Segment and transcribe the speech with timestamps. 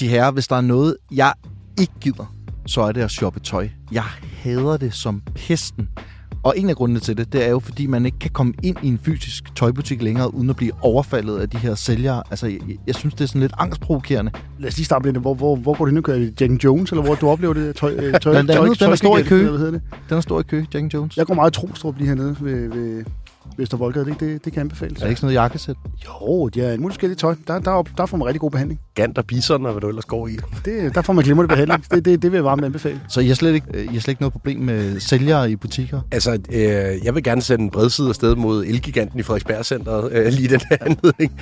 [0.00, 1.32] De her, hvis der er noget, jeg
[1.80, 2.34] ikke gider,
[2.66, 3.68] så er det at shoppe tøj.
[3.92, 4.02] Jeg
[4.42, 5.88] hader det som pesten.
[6.42, 8.76] Og en af grundene til det, det er jo, fordi man ikke kan komme ind
[8.82, 12.22] i en fysisk tøjbutik længere, uden at blive overfaldet af de her sælgere.
[12.30, 14.30] Altså, jeg, jeg synes, det er sådan lidt angstprovokerende.
[14.58, 15.20] Lad os lige starte det.
[15.20, 16.16] Hvor, hvor, hvor går og kører?
[16.16, 17.92] Er det Jack Jones, eller hvor du oplever det tøj?
[17.92, 19.52] øh, tøj andet, tøj, den er stor i kø.
[19.52, 19.82] det?
[20.08, 21.16] Den er stor i kø, Jack Jones.
[21.16, 23.04] Jeg går meget trostrup lige hernede ved, ved
[23.58, 24.04] Vestervoldgade.
[24.06, 24.98] Det, det, det kan anbefales.
[24.98, 25.76] Er det ikke sådan noget jakkesæt?
[26.06, 27.34] Jo, de har en mulig forskellige tøj.
[27.46, 28.80] Der, der, der får man rigtig god behandling.
[28.94, 30.36] Gant og bison, og hvad du ellers går i.
[30.64, 31.90] Det, der får man glimrende behandling.
[31.90, 33.00] Det, det, det vil jeg varmt anbefale.
[33.08, 36.00] Så I har slet ikke, I har slet ikke noget problem med sælgere i butikker?
[36.12, 36.58] Altså, øh,
[37.04, 40.76] jeg vil gerne sende en bredside afsted mod Elgiganten i Frederiksberg-centret, øh, lige den her
[40.80, 41.40] anledning.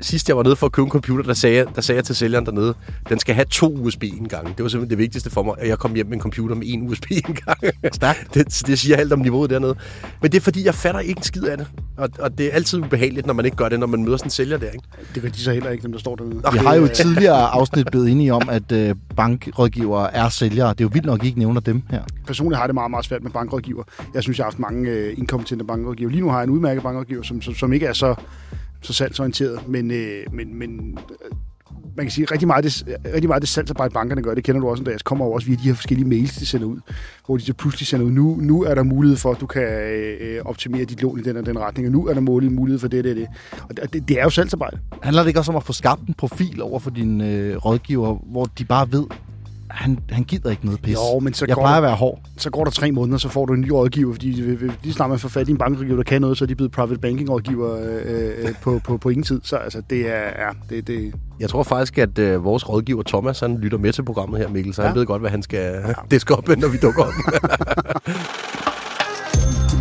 [0.00, 2.16] Sidst jeg var nede for at købe en computer, der sagde, der sagde jeg til
[2.16, 2.74] sælgeren dernede,
[3.08, 4.54] den skal have to USB-indgange.
[4.56, 6.66] Det var simpelthen det vigtigste for mig, at jeg kom hjem med en computer med
[6.66, 7.58] en USB-indgang.
[7.92, 8.28] Stærkt.
[8.34, 9.74] Det, det siger alt om niveauet dernede.
[10.22, 11.66] Men det er fordi, jeg fatter ikke en skid af det.
[11.96, 14.26] Og, og det er altid ubehageligt, når man ikke gør det, når man møder sådan
[14.26, 14.70] en sælger der.
[14.70, 14.84] Ikke?
[15.14, 16.42] Det gør de så heller ikke, dem der står derude.
[16.52, 20.68] Vi har jo i tidligere afsnit blevet enige om, at øh, bankrådgivere er sælgere.
[20.68, 22.02] Det er jo vildt nok, I ikke nævner dem her.
[22.26, 23.82] Personligt har jeg det meget, meget svært med bankrådgiver.
[24.14, 26.10] Jeg synes, jeg har haft mange øh, inkompetente bankrådgiver.
[26.10, 28.14] Lige nu har jeg en udmærket bankrådgiver, som, som, som ikke er så,
[28.82, 29.68] så salgsorienteret.
[29.68, 31.30] Men, øh, men, men øh,
[31.96, 32.84] man kan sige, rigtig meget, det,
[33.14, 35.56] rigtig meget det salgsarbejde, bankerne gør, det kender du også, Andreas, kommer jo også via
[35.56, 36.80] de her forskellige mails, de sender ud,
[37.26, 39.62] hvor de så pludselig sender ud, nu, nu er der mulighed for, at du kan
[40.20, 42.78] øh, optimere dit lån i den og den retning, og nu er der mulighed mulighed
[42.78, 43.28] for det og det, og det.
[43.68, 44.78] Og det, det, det er jo salgsarbejde.
[45.02, 48.14] Handler det ikke også om at få skabt en profil over for dine øh, rådgiver,
[48.32, 49.04] hvor de bare ved,
[49.70, 50.94] han, han gider ikke noget pis.
[50.94, 52.20] Jo, men så jeg går plejer at være hård.
[52.36, 54.26] så går der tre måneder, så får du en ny rådgiver, fordi
[54.82, 56.72] lige snart man får fat i en bankrådgiver, der kan noget, så er de blevet
[56.72, 59.40] private banking rådgiver øh, øh, på, på, på ingen tid.
[59.44, 63.40] Så altså, det er, ja, det, det, Jeg tror faktisk, at øh, vores rådgiver Thomas,
[63.40, 64.88] han lytter med til programmet her, Mikkel, så ja.
[64.88, 65.00] han Ja.
[65.00, 65.74] ved godt, hvad han skal
[66.10, 67.12] diske op når vi dukker op.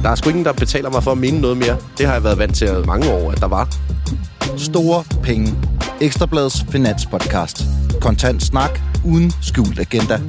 [0.03, 1.77] der er sgu ingen, der betaler mig for at mene noget mere.
[1.97, 3.69] Det har jeg været vant til mange år, at der var.
[4.57, 5.47] Store penge.
[6.01, 7.63] Ekstrabladets finanspodcast.
[8.01, 10.19] Kontant snak uden skjult agenda.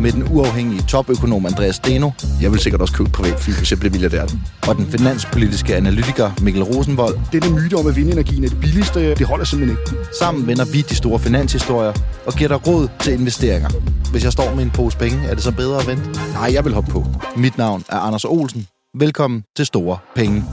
[0.00, 3.70] Med den uafhængige topøkonom Andreas Steno Jeg vil sikkert også købe et privat fly, hvis
[3.70, 4.26] jeg blev milliardær.
[4.68, 7.18] og den finanspolitiske analytiker Mikkel Rosenvold.
[7.32, 10.04] det der myte om, at vindenergien er det billigste, det holder simpelthen ikke.
[10.18, 11.92] Sammen vender vi de store finanshistorier
[12.26, 13.68] og giver dig råd til investeringer.
[14.10, 16.04] Hvis jeg står med en pose penge, er det så bedre at vente?
[16.32, 17.06] Nej, jeg vil hoppe på.
[17.36, 18.66] Mit navn er Anders Olsen.
[18.98, 20.44] Velkommen til Store Penge.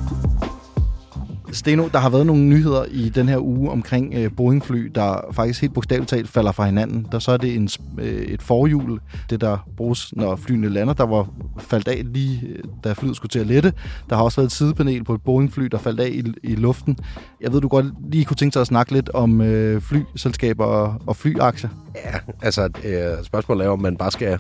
[1.52, 5.62] Steno, der har været nogle nyheder i den her uge omkring øh, Boeing-fly, der faktisk
[5.62, 7.08] helt bogstaveligt talt falder fra hinanden.
[7.12, 9.00] Der så er det en, øh, et forhjul,
[9.30, 11.28] det der bruges, når flyene lander, der var
[11.60, 13.74] faldt af lige, øh, da flyet skulle til at lette.
[14.10, 16.98] Der har også været et sidepanel på et Boeing-fly, der faldt af i, i luften.
[17.42, 21.02] Jeg ved, du godt lige kunne tænke dig at snakke lidt om øh, flyselskaber og,
[21.08, 21.70] og flyaktier.
[21.96, 24.40] Ja, altså øh, spørgsmålet er, om man bare skal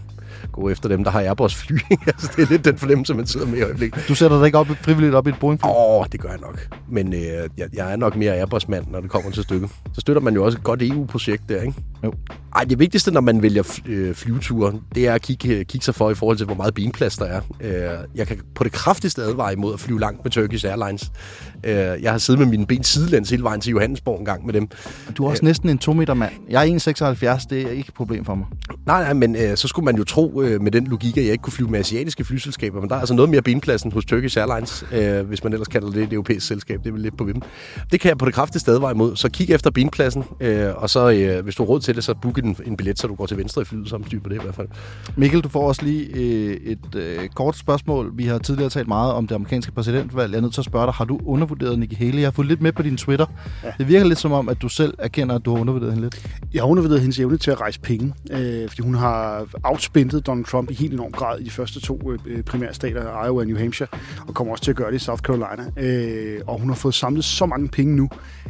[0.51, 1.77] gå efter dem, der har Airbus fly.
[2.07, 4.05] altså, det er lidt den fornemmelse, man sidder med i øjeblikket.
[4.07, 5.69] Du sætter dig ikke op, frivilligt op i et Boeing-fly?
[5.69, 6.67] Åh, oh, det gør jeg nok.
[6.89, 9.69] Men øh, jeg, jeg er nok mere Airbus-mand, når det kommer til stykket.
[9.94, 11.73] Så støtter man jo også et godt EU-projekt der, ikke?
[12.03, 12.13] Jo.
[12.55, 15.95] Ej, det vigtigste, når man vælger fly, øh, flyveture, det er at kigge, kigge sig
[15.95, 17.41] for i forhold til, hvor meget benplads der er.
[17.61, 21.11] Øh, jeg kan på det kraftigste advare imod at flyve langt med Turkish Airlines.
[21.64, 24.53] Øh, jeg har siddet med mine ben sidelæns hele vejen til Johannesborg en gang med
[24.53, 24.68] dem.
[25.18, 26.31] Du er også næsten en 2 meter mand.
[26.50, 28.46] Jeg er 1,76, det er ikke et problem for mig.
[28.86, 31.31] Nej, nej, men øh, så skulle man jo tro øh, med den logik, at jeg
[31.31, 34.06] ikke kunne flyve med asiatiske flyselskaber, men der er altså noget mere benplads end hos
[34.06, 36.84] Turkish Airlines, øh, hvis man ellers kalder det et europæisk selskab.
[36.84, 37.42] Det er lidt på vim.
[37.92, 39.16] Det kan jeg på det kraftigste advare imod.
[39.16, 42.14] Så kig efter benpladsen, øh, og så øh, hvis du har råd til det, så
[42.22, 44.36] book en, en billet, så du går til venstre i flyet, som styr på det
[44.36, 44.68] i hvert fald.
[45.16, 48.12] Mikkel, du får også lige øh, et øh, kort spørgsmål.
[48.14, 50.31] Vi har tidligere talt meget om det amerikanske præsidentvalg.
[50.31, 51.19] Jeg er nødt til at spørge dig, har du
[51.52, 52.20] undervurderet Nikki Haley?
[52.20, 53.26] Jeg har fået lidt med på din Twitter.
[53.64, 53.72] Ja.
[53.78, 56.30] Det virker lidt som om, at du selv erkender, at du har undervurderet hende lidt.
[56.54, 60.46] Jeg har undervurderet hendes evne til at rejse penge, øh, fordi hun har outspændet Donald
[60.46, 63.88] Trump i helt enorm grad i de første to øh, primærstater, Iowa og New Hampshire,
[64.28, 65.72] og kommer også til at gøre det i South Carolina.
[65.78, 68.10] Øh, og hun har fået samlet så mange penge nu,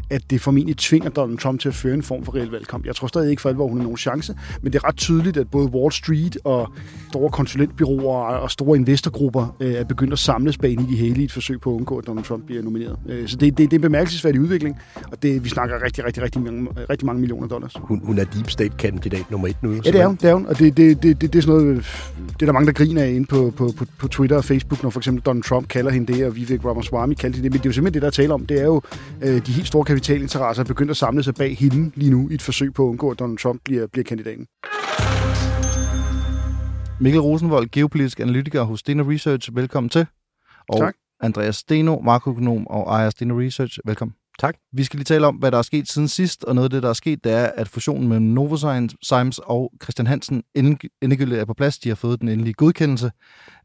[0.09, 2.85] at det formentlig tvinger Donald Trump til at føre en form for reel valgkamp.
[2.85, 5.37] Jeg tror stadig ikke for alvor, hun har nogen chance, men det er ret tydeligt,
[5.37, 6.73] at både Wall Street og
[7.09, 11.31] store konsulentbyråer og store investorgrupper øh, er begyndt at samles bag Nikki Haley i et
[11.31, 12.88] forsøg på at undgå, at Donald Trump bliver nomineret.
[13.09, 14.77] Øh, så det, det, det er en bemærkelsesværdig udvikling,
[15.11, 17.73] og det, vi snakker rigtig, rigtig, rigtig, mange, rigtig mange millioner dollars.
[17.77, 19.71] Hun, hun er deep state-kandidat nummer et nu.
[19.71, 20.15] Ja, det er hun.
[20.15, 20.45] Det er hun.
[20.45, 21.85] Og det, det, det, det, det er sådan noget,
[22.27, 24.83] det er der mange, der griner af inde på, på, på, på Twitter og Facebook,
[24.83, 27.51] når for eksempel Donald Trump kalder hende det, og Vivek Ramaswamy kalder hende det.
[27.51, 28.45] Men det er jo simpelthen det, der er tale om.
[28.45, 28.81] Det er jo
[29.21, 32.33] øh, de helt store kapitalinteresser, er begyndt at samle sig bag hende lige nu i
[32.33, 34.45] et forsøg på at undgå, at Donald Trump bliver, bliver kandidaten.
[37.01, 39.55] Mikkel Rosenvold, geopolitisk analytiker hos Steno Research.
[39.55, 40.05] Velkommen til.
[40.69, 40.93] Og Tak.
[41.19, 43.79] Andreas Steno, makroøkonom og ejer Steno Research.
[43.85, 44.15] Velkommen.
[44.39, 44.55] Tak.
[44.73, 46.83] Vi skal lige tale om, hvad der er sket siden sidst, og noget af det,
[46.83, 51.45] der er sket, det er, at fusionen mellem Novozymes og Christian Hansen ende- endegyldigt er
[51.45, 51.77] på plads.
[51.79, 53.11] De har fået den endelige godkendelse.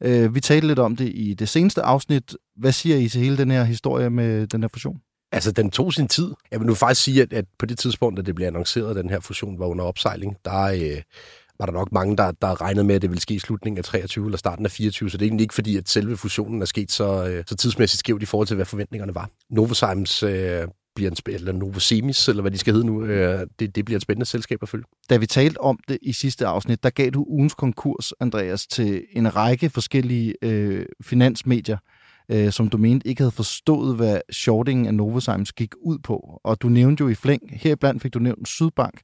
[0.00, 2.36] Øh, Vi talte lidt om det i det seneste afsnit.
[2.56, 4.96] Hvad siger I til hele den her historie med den her fusion?
[5.32, 6.30] Altså, den tog sin tid.
[6.50, 8.96] Jeg vil nu faktisk sige, at, at på det tidspunkt, da det blev annonceret, at
[8.96, 11.02] den her fusion var under opsejling, der øh,
[11.58, 13.84] var der nok mange, der, der regnede med, at det ville ske i slutningen af
[13.84, 16.66] 23 eller starten af 24, så det er egentlig ikke fordi, at selve fusionen er
[16.66, 19.30] sket så, øh, så tidsmæssigt skævt i forhold til, hvad forventningerne var.
[19.50, 23.84] Novozymes øh, bliver en eller Novosemis, eller hvad de skal hedde nu, øh, det, det
[23.84, 24.84] bliver et spændende selskab at følge.
[25.10, 29.02] Da vi talte om det i sidste afsnit, der gav du ugens konkurs, Andreas, til
[29.12, 31.78] en række forskellige øh, finansmedier,
[32.30, 36.40] øh, som du mente ikke havde forstået, hvad shortingen af Novozymes gik ud på.
[36.44, 39.00] Og du nævnte jo i flæng, heriblandt fik du nævnt Sydbank,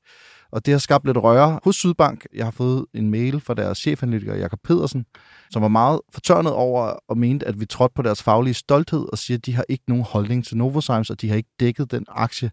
[0.52, 2.26] og det har skabt lidt røre hos Sydbank.
[2.34, 5.06] Jeg har fået en mail fra deres chefanalytiker, Jakob Pedersen,
[5.50, 9.18] som var meget fortørnet over og mente, at vi trådte på deres faglige stolthed og
[9.18, 12.04] siger, at de har ikke nogen holdning til Novozymes, og de har ikke dækket den
[12.08, 12.50] aktie.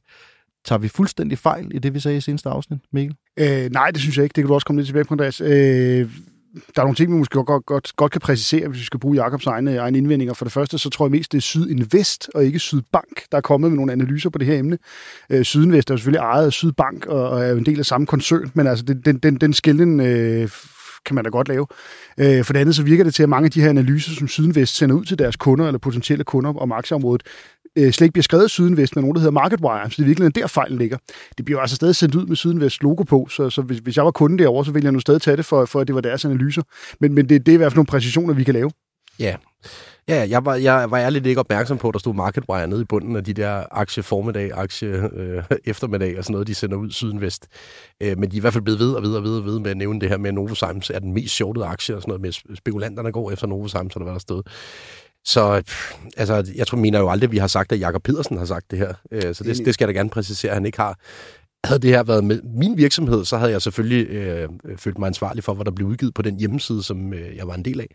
[0.66, 3.16] Tager vi fuldstændig fejl i det, vi sagde i seneste afsnit, Mikkel?
[3.40, 4.34] Øh, nej, det synes jeg ikke.
[4.34, 5.42] Det kan du også komme lidt tilbage på, Andreas.
[5.42, 6.10] Øh,
[6.76, 9.16] der er nogle ting, vi måske godt, godt, godt kan præcisere, hvis vi skal bruge
[9.24, 10.34] Jakobs egne, egne indvendinger.
[10.34, 13.42] For det første, så tror jeg mest, det er Sydinvest og ikke Sydbank, der er
[13.42, 14.78] kommet med nogle analyser på det her emne.
[15.30, 17.86] Øh, Sydinvest er jo selvfølgelig ejet af Sydbank og, og er jo en del af
[17.86, 20.50] samme koncern, men altså den, den, den skillen øh,
[21.08, 21.66] kan man da godt lave.
[22.18, 24.28] Øh, for det andet, så virker det til, at mange af de her analyser, som
[24.28, 27.24] Sydenvest sender ud til deres kunder eller potentielle kunder om aktieområdet,
[27.78, 29.92] øh, slet ikke bliver skrevet Sydenvest, med nogen, der hedder Marketwire.
[29.92, 30.98] Så det er virkelig der fejlen ligger.
[31.38, 34.06] Det bliver altså stadig sendt ud med Sydenvest logo på, så, så hvis, hvis jeg
[34.06, 36.02] var kunde derovre, så ville jeg nu stadig tage det, for, for at det var
[36.02, 36.62] deres analyser.
[37.02, 38.72] Men, men det, det er i hvert fald nogle præcisioner, vi kan lave.
[39.20, 39.36] Ja,
[40.10, 42.86] Ja, jeg var, jeg var ærligt ikke opmærksom på, at der stod Marketwire nede i
[42.86, 46.92] bunden af de der aktie formiddag, aktie øh, eftermiddag og sådan noget, de sender ud
[46.92, 47.48] Sydinvest.
[48.04, 49.60] Øh, men de er i hvert fald blevet ved og ved og ved og ved
[49.60, 52.10] med at nævne det her med, at Novozymes er den mest shortede aktie og sådan
[52.10, 54.44] noget med spekulanterne går efter Novozymes, eller hvad der stod.
[55.26, 55.64] Så
[56.18, 58.72] altså, jeg tror, mener jo aldrig, at vi har sagt, at Jakob Pedersen har sagt
[58.72, 58.94] det her.
[59.12, 61.00] Øh, så det, det skal jeg da gerne præcisere, at han ikke har
[61.64, 65.44] havde det her været med min virksomhed, så havde jeg selvfølgelig øh, følt mig ansvarlig
[65.44, 67.88] for, hvad der blev udgivet på den hjemmeside, som øh, jeg var en del af.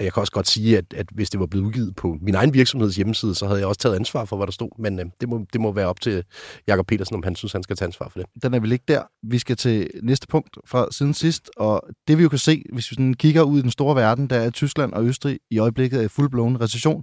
[0.00, 2.54] Jeg kan også godt sige, at, at hvis det var blevet udgivet på min egen
[2.54, 4.68] virksomheds hjemmeside, så havde jeg også taget ansvar for, hvad der stod.
[4.78, 6.24] Men øh, det, må, det må være op til
[6.66, 8.42] Jakob Petersen, om han synes, han skal tage ansvar for det.
[8.42, 9.02] Den er vel ikke der.
[9.22, 12.90] Vi skal til næste punkt fra siden sidst, og det vi jo kan se, hvis
[12.90, 16.00] vi sådan kigger ud i den store verden, der er Tyskland og Østrig i øjeblikket
[16.00, 17.02] er i fuldblåen recession.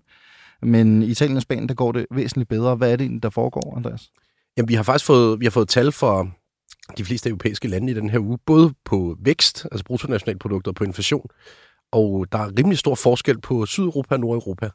[0.62, 2.76] Men i Italien og Spanien, der går det væsentligt bedre.
[2.76, 4.10] Hvad er det egentlig, der foregår, Andreas?
[4.58, 6.30] Jamen, vi har faktisk fået, vi har fået tal for
[6.98, 10.84] de fleste europæiske lande i den her uge, både på vækst, altså bruttonationalprodukter, og på
[10.84, 11.28] inflation.
[11.92, 14.70] Og der er rimelig stor forskel på Sydeuropa og Nordeuropa.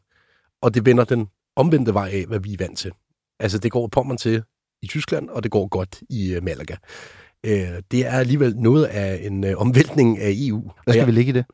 [0.63, 2.93] Og det vender den omvendte vej af, hvad vi er vant til.
[3.41, 4.43] Altså, det går på man til
[4.83, 6.77] i Tyskland, og det går godt i uh, Malaga.
[7.47, 10.71] Uh, det er alligevel noget af en uh, omvæltning af EU.
[10.85, 11.45] Hvad skal vi ligge i det?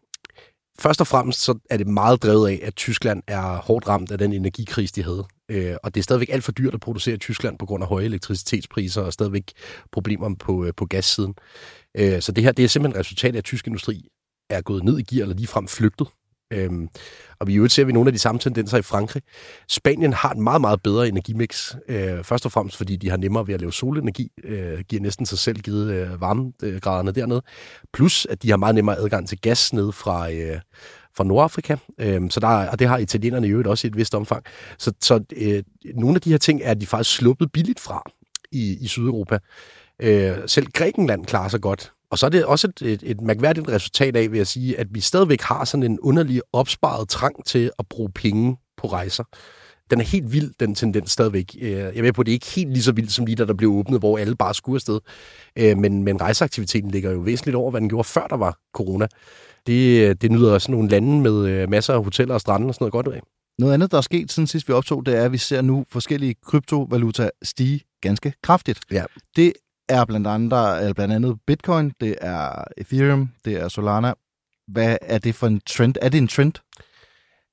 [0.81, 4.19] Først og fremmest så er det meget drevet af, at Tyskland er hårdt ramt af
[4.19, 5.27] den energikrise, de havde.
[5.49, 7.89] Øh, og det er stadigvæk alt for dyrt at producere i Tyskland på grund af
[7.89, 9.53] høje elektricitetspriser og stadigvæk
[9.93, 11.35] problemer på, øh, på gassiden.
[11.97, 14.09] Øh, så det her det er simpelthen resultatet resultat af, at tysk industri
[14.51, 16.09] er gået ned i gear eller ligefrem flygtet.
[16.51, 16.89] Øhm,
[17.39, 19.23] og vi øvrigt ser vi nogle af de samme tendenser i Frankrig.
[19.69, 21.75] Spanien har en meget, meget bedre energimix.
[21.89, 24.33] Øh, først og fremmest, fordi de har nemmere ved at lave solenergi.
[24.45, 27.43] Øh, giver næsten sig selv givet øh, varmegraderne dernede.
[27.93, 30.61] Plus, at de har meget nemmere adgang til gas ned fra, øh,
[31.17, 31.77] fra Nordafrika.
[31.99, 34.45] Øh, så der, og det har italienerne i øvrigt også i et vist omfang.
[34.79, 35.63] Så, så øh,
[35.95, 38.03] nogle af de her ting er de faktisk sluppet billigt fra
[38.53, 39.39] i, i Sydeuropa.
[40.03, 43.69] Øh, selv Grækenland klarer sig godt og så er det også et, et, et mærkværdigt
[43.69, 47.71] resultat af, vil jeg sige, at vi stadigvæk har sådan en underlig opsparet trang til
[47.79, 49.25] at bruge penge på rejser.
[49.91, 51.57] Den er helt vild, den tendens stadigvæk.
[51.61, 53.45] Øh, jeg ved på, at det er ikke helt lige så vildt, som lige da
[53.45, 55.01] der blev åbnet, hvor alle bare skulle afsted.
[55.59, 59.07] Øh, men, men rejseaktiviteten ligger jo væsentligt over, hvad den gjorde, før der var corona.
[59.67, 62.85] Det, det nyder også nogle lande med øh, masser af hoteller og strande og sådan
[62.85, 63.21] noget godt af.
[63.59, 65.85] Noget andet, der er sket siden sidst vi optog, det er, at vi ser nu
[65.91, 68.81] forskellige kryptovaluta stige ganske kraftigt.
[68.91, 69.05] Ja.
[69.37, 69.53] Det
[69.89, 74.13] er blandt andre, eller blandt andet Bitcoin, det er Ethereum, det er Solana.
[74.69, 75.95] Hvad er det for en trend?
[76.03, 76.53] Er det en trend?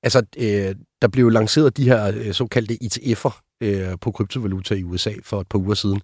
[0.04, 5.14] Altså, øh, der blev lanceret de her øh, såkaldte ETF'er øh, på kryptovaluta i USA
[5.24, 6.02] for et par uger siden.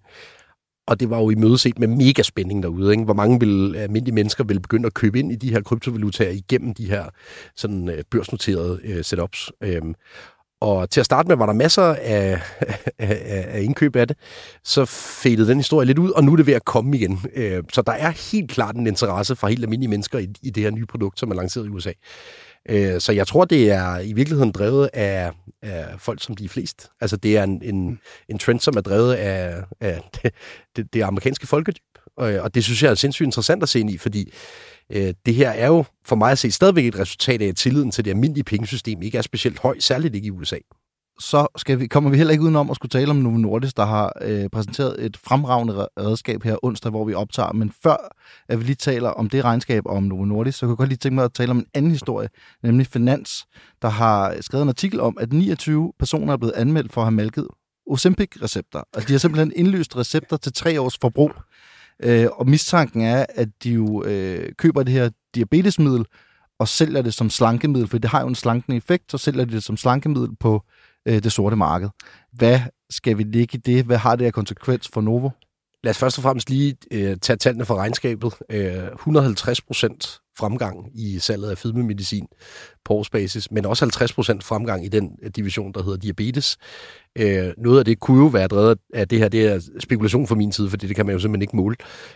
[0.87, 3.03] Og det var jo i mødeset med mega spænding derude, ikke?
[3.03, 6.73] hvor mange vil, almindelige mennesker vil begynde at købe ind i de her kryptovalutaer igennem
[6.73, 7.05] de her
[7.55, 9.51] sådan, øh, børsnoterede øh, setups.
[9.63, 9.81] Øh
[10.61, 12.41] og til at starte med var der masser af,
[12.99, 14.17] af, af indkøb af det.
[14.63, 17.19] Så fadede den historie lidt ud, og nu er det ved at komme igen.
[17.35, 20.63] Øh, så der er helt klart en interesse fra helt almindelige mennesker i, i det
[20.63, 21.91] her nye produkt, som er lanceret i USA.
[22.69, 26.89] Øh, så jeg tror, det er i virkeligheden drevet af, af folk som de flest.
[27.01, 27.99] Altså det er en, en,
[28.29, 30.33] en trend, som er drevet af, af det,
[30.75, 31.83] det, det amerikanske folkedyb.
[32.17, 34.33] Og, og det synes jeg er sindssygt interessant at se ind i, fordi øh,
[34.91, 37.91] Øh, det her er jo for mig at se stadigvæk et resultat af, at tilliden
[37.91, 40.57] til det almindelige pengesystem ikke er specielt høj, særligt ikke i USA.
[41.19, 43.85] Så skal vi, kommer vi heller ikke udenom at skulle tale om Novo Nordisk, der
[43.85, 47.53] har øh, præsenteret et fremragende redskab her onsdag, hvor vi optager.
[47.53, 48.15] Men før
[48.49, 50.97] at vi lige taler om det regnskab om Novo Nordisk, så kan jeg godt lige
[50.97, 52.29] tænke mig at tale om en anden historie,
[52.63, 53.45] nemlig Finans,
[53.81, 57.15] der har skrevet en artikel om, at 29 personer er blevet anmeldt for at have
[57.15, 57.47] malket
[57.87, 58.83] Ozempic-recepter.
[58.93, 61.31] Og de har simpelthen indløst recepter til tre års forbrug.
[62.03, 66.05] Øh, og mistanken er, at de jo øh, køber det her diabetesmiddel
[66.59, 69.51] og sælger det som slankemiddel, for det har jo en slankende effekt, så sælger de
[69.51, 70.63] det som slankemiddel på
[71.05, 71.89] øh, det sorte marked.
[72.33, 73.85] Hvad skal vi ligge i det?
[73.85, 75.29] Hvad har det af konsekvens for Novo?
[75.83, 78.33] Lad os først og fremmest lige øh, tage tallene fra regnskabet.
[78.49, 82.27] Øh, 150 procent fremgang i salget af fedmemedicin
[82.85, 86.57] på årsbasis, men også 50% fremgang i den division, der hedder diabetes.
[87.17, 90.35] Øh, noget af det kunne jo være drevet af det her, det er spekulation fra
[90.35, 91.75] min side, for det kan man jo simpelthen ikke måle.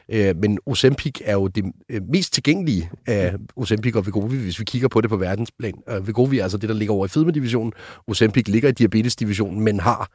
[0.09, 4.63] Øh, men Ozempic er jo det øh, mest tilgængelige af Ozempic og Wegovy, hvis vi
[4.63, 5.73] kigger på det på verdensplan.
[5.89, 7.73] Øh, Wegovy er altså det, der ligger over i fedmedivisionen.
[8.07, 10.09] Ozempic ligger i diabetesdivisionen, men har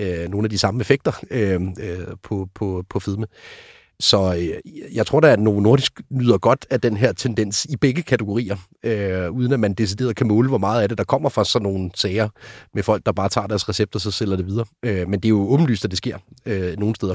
[0.00, 3.26] øh, nogle af de samme effekter øh, øh, på, på, på fedme.
[4.00, 7.76] Så øh, jeg tror da, at Novo Nordisk nyder godt af den her tendens i
[7.76, 11.28] begge kategorier, øh, uden at man decideret kan måle, hvor meget af det, der kommer
[11.28, 12.28] fra sådan nogle sager
[12.74, 14.64] med folk, der bare tager deres recepter, så sælger det videre.
[14.82, 17.14] Øh, men det er jo åbenlyst, at det sker øh, nogle steder.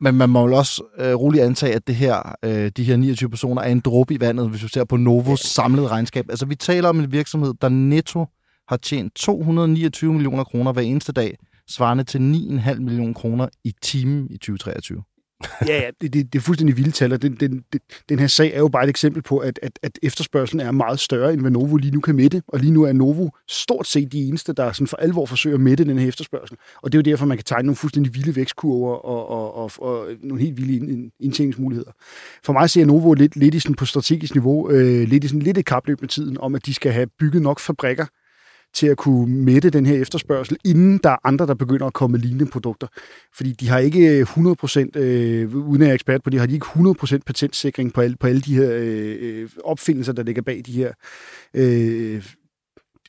[0.00, 3.30] Men man må jo også øh, roligt antage, at det her, øh, de her 29
[3.30, 6.30] personer er en dråbe i vandet, hvis vi ser på Novos samlede regnskab.
[6.30, 8.26] Altså, vi taler om en virksomhed, der netto
[8.68, 11.38] har tjent 229 millioner kroner hver eneste dag,
[11.70, 15.02] svarende til 9,5 millioner kroner i timen i 2023
[15.66, 18.26] ja, ja, det, det, det er fuldstændig vildt tal, og den, den, den, den her
[18.26, 21.40] sag er jo bare et eksempel på, at, at, at efterspørgselen er meget større, end
[21.40, 24.52] hvad Novo lige nu kan mætte, og lige nu er Novo stort set de eneste,
[24.52, 26.56] der sådan for alvor forsøger at mætte den her efterspørgsel.
[26.82, 29.70] Og det er jo derfor, man kan tegne nogle fuldstændig vilde vækstkurver og, og, og,
[29.78, 31.90] og nogle helt vilde indtjeningsmuligheder.
[32.44, 35.42] For mig ser Novo lidt, lidt i sådan på strategisk niveau, øh, lidt i sådan
[35.42, 38.06] lidt et kapløb med tiden, om at de skal have bygget nok fabrikker,
[38.76, 42.12] til at kunne mætte den her efterspørgsel, inden der er andre, der begynder at komme
[42.12, 42.86] med lignende produkter.
[43.34, 46.46] Fordi de har ikke øh, 100%, øh, uden at jeg er ekspert på det, har
[46.46, 50.42] de ikke 100% patentsikring på alle, på alle de her øh, øh, opfindelser, der ligger
[50.42, 50.92] bag de her
[51.54, 52.22] øh,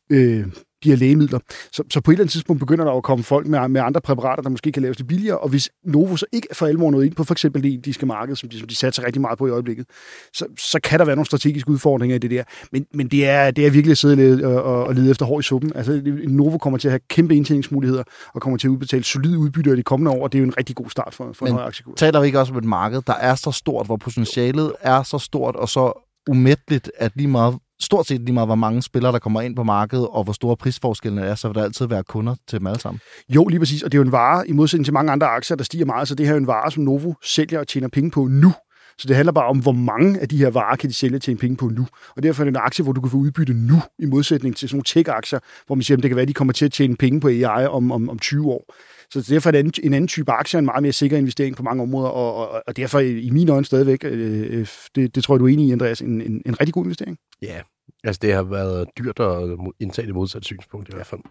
[0.10, 0.48] øh,
[0.86, 1.40] her lægemidler.
[1.72, 4.02] Så, så på et eller andet tidspunkt begynder der at komme folk med, med andre
[4.02, 7.06] præparater, der måske kan laves det billigere, og hvis Novo så ikke for alvor noget
[7.06, 9.48] ind på for eksempel det indiske marked, som de, som de satser rigtig meget på
[9.48, 9.86] i øjeblikket,
[10.34, 12.44] så, så kan der være nogle strategiske udfordringer i det der.
[12.72, 15.40] Men, men det, er, det er virkelig at sidde og, og, og lede efter hår
[15.40, 15.72] i suppen.
[15.76, 18.04] Altså, Novo kommer til at have kæmpe indtjeningsmuligheder,
[18.34, 20.48] og kommer til at udbetale solide udbytter i de kommende år, og det er jo
[20.48, 22.00] en rigtig god start for, for men en høj aktiekurs.
[22.00, 25.18] taler vi ikke også om et marked, der er så stort, hvor potentialet er så
[25.18, 29.20] stort, og så umætteligt, at lige meget stort set lige meget, hvor mange spillere, der
[29.20, 32.36] kommer ind på markedet, og hvor store prisforskellene er, så vil der altid være kunder
[32.48, 33.00] til dem alle sammen.
[33.30, 33.84] Jo, lige præcis.
[33.84, 36.08] Og det er jo en vare, i modsætning til mange andre aktier, der stiger meget,
[36.08, 38.54] så det her er jo en vare, som Novo sælger og tjener penge på nu.
[39.00, 41.32] Så det handler bare om, hvor mange af de her varer kan de sælge til
[41.32, 41.88] en penge på nu.
[42.16, 44.70] Og derfor er det en aktie, hvor du kan få udbytte nu, i modsætning til
[44.70, 46.72] sådan nogle tech-aktier, hvor man siger, at det kan være, at de kommer til at
[46.72, 48.74] tjene penge på AI om, om, om 20 år.
[49.14, 51.84] Så derfor er en, en anden type aktie en meget mere sikker investering på mange
[51.84, 55.40] områder, og, og, og derfor i mine øjne stadigvæk, øh, øh, det, det tror jeg,
[55.40, 57.18] du er enig i, Andreas, en, en, en rigtig god investering.
[57.42, 57.62] Ja,
[58.04, 61.22] Altså, det har været dyrt at indtage det modsatte synspunkt i hvert fald.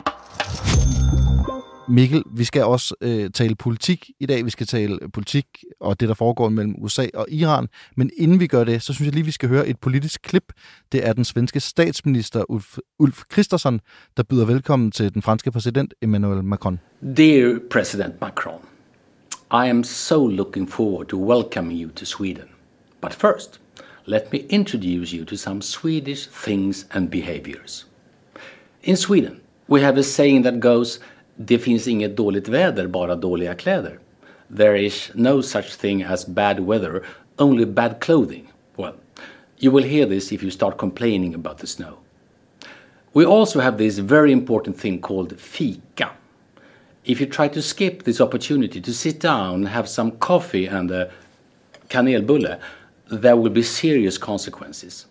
[1.89, 4.45] Mikkel, vi skal også øh, tale politik i dag.
[4.45, 5.47] Vi skal tale politik
[5.81, 7.69] og det, der foregår mellem USA og Iran.
[7.97, 10.53] Men inden vi gør det, så synes jeg lige, vi skal høre et politisk klip.
[10.93, 13.81] Det er den svenske statsminister Ulf, Ulf Christensen,
[14.17, 16.81] der byder velkommen til den franske præsident Emmanuel Macron.
[17.17, 18.61] Dear President Macron,
[19.53, 22.45] I am so looking forward to welcoming you to Sweden.
[23.01, 23.61] But first,
[24.07, 27.87] let me introduce you to some Swedish things and behaviors.
[28.83, 31.01] In Sweden, we have a saying that goes
[31.37, 33.99] det finns inget dåligt väder, bara dåliga kläder.
[34.57, 37.03] There is no such thing as bad weather,
[37.39, 38.53] only bad clothing.
[38.77, 38.95] Well,
[39.59, 41.99] you will hear this if you start complaining about the snow.
[43.13, 46.11] We also have this very important thing called fika.
[47.05, 51.11] If you try to skip this opportunity to sit down, have some coffee and a
[51.89, 52.59] kanelbulle,
[53.11, 55.07] there will be serious consequences.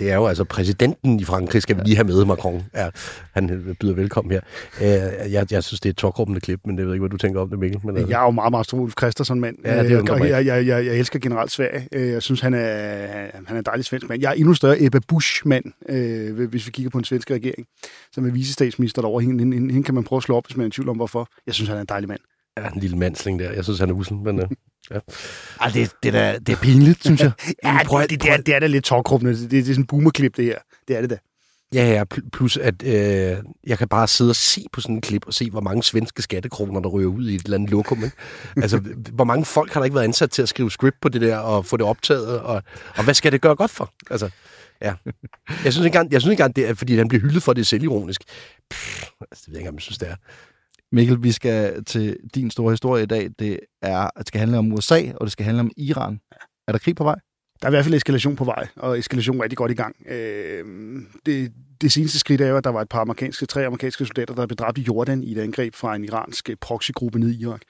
[0.00, 2.62] Det er jo altså præsidenten i Frankrig, skal vi lige have med, Macron.
[2.74, 2.90] Ja,
[3.32, 4.40] han byder velkommen her.
[4.80, 7.16] Uh, jeg, jeg synes, det er et tokrummende klip, men jeg ved ikke, hvad du
[7.16, 7.80] tænker om det, Mikkel.
[7.84, 8.10] Men, altså.
[8.10, 9.56] Jeg er jo meget, meget stor Ulf Christensen mand.
[9.64, 11.88] Ja, det jeg, jeg, jeg, jeg, jeg, elsker generelt Sverige.
[11.92, 13.06] Øh, jeg synes, han er,
[13.46, 14.20] han er en dejlig svensk mand.
[14.20, 17.66] Jeg er endnu større Ebba Busch-mand, øh, hvis vi kigger på en svensk regering,
[18.12, 19.24] som er visestatsminister derovre.
[19.24, 20.96] Hende, hende, hende kan man prøve at slå op, hvis man er i tvivl om,
[20.96, 21.28] hvorfor.
[21.46, 22.20] Jeg synes, han er en dejlig mand.
[22.56, 23.52] Ja, en lille mandsling der.
[23.52, 24.40] Jeg synes, han er usel, men...
[24.90, 24.98] Ja.
[25.60, 27.32] Ej, det, det, der, det er pinligt, synes jeg.
[27.64, 29.36] ja, prøv, det, det, det, er, det er da lidt tårkruppende.
[29.36, 30.58] Det, det, er sådan en boomerklip, det her.
[30.88, 31.18] Det er det da.
[31.74, 33.36] Ja, ja, plus at øh,
[33.66, 36.22] jeg kan bare sidde og se på sådan en klip og se, hvor mange svenske
[36.22, 38.04] skattekroner, der ryger ud i et eller andet lokum.
[38.04, 38.16] Ikke?
[38.56, 38.78] Altså,
[39.12, 41.36] hvor mange folk har der ikke været ansat til at skrive script på det der
[41.36, 42.62] og få det optaget, og,
[42.96, 43.92] og hvad skal det gøre godt for?
[44.10, 44.30] Altså,
[44.82, 44.94] ja.
[45.64, 47.52] Jeg synes ikke engang, jeg synes ikke engang det er, fordi han bliver hyldet for,
[47.52, 48.22] det er selvironisk.
[48.70, 50.16] Pff, altså, det ved jeg ikke, om jeg synes, det er.
[50.92, 53.30] Mikkel, vi skal til din store historie i dag.
[53.38, 56.20] Det er, det skal handle om USA, og det skal handle om Iran.
[56.68, 57.16] Er der krig på vej?
[57.62, 59.96] Der er i hvert fald eskalation på vej, og eskalation er rigtig godt i gang.
[60.08, 60.64] Øh,
[61.26, 61.52] det,
[61.84, 64.46] det seneste skridt er jo, at der var et par amerikanske, tre amerikanske soldater, der
[64.46, 67.60] blev dræbt i Jordan i et angreb fra en iransk øh, proxygruppe ned i Irak.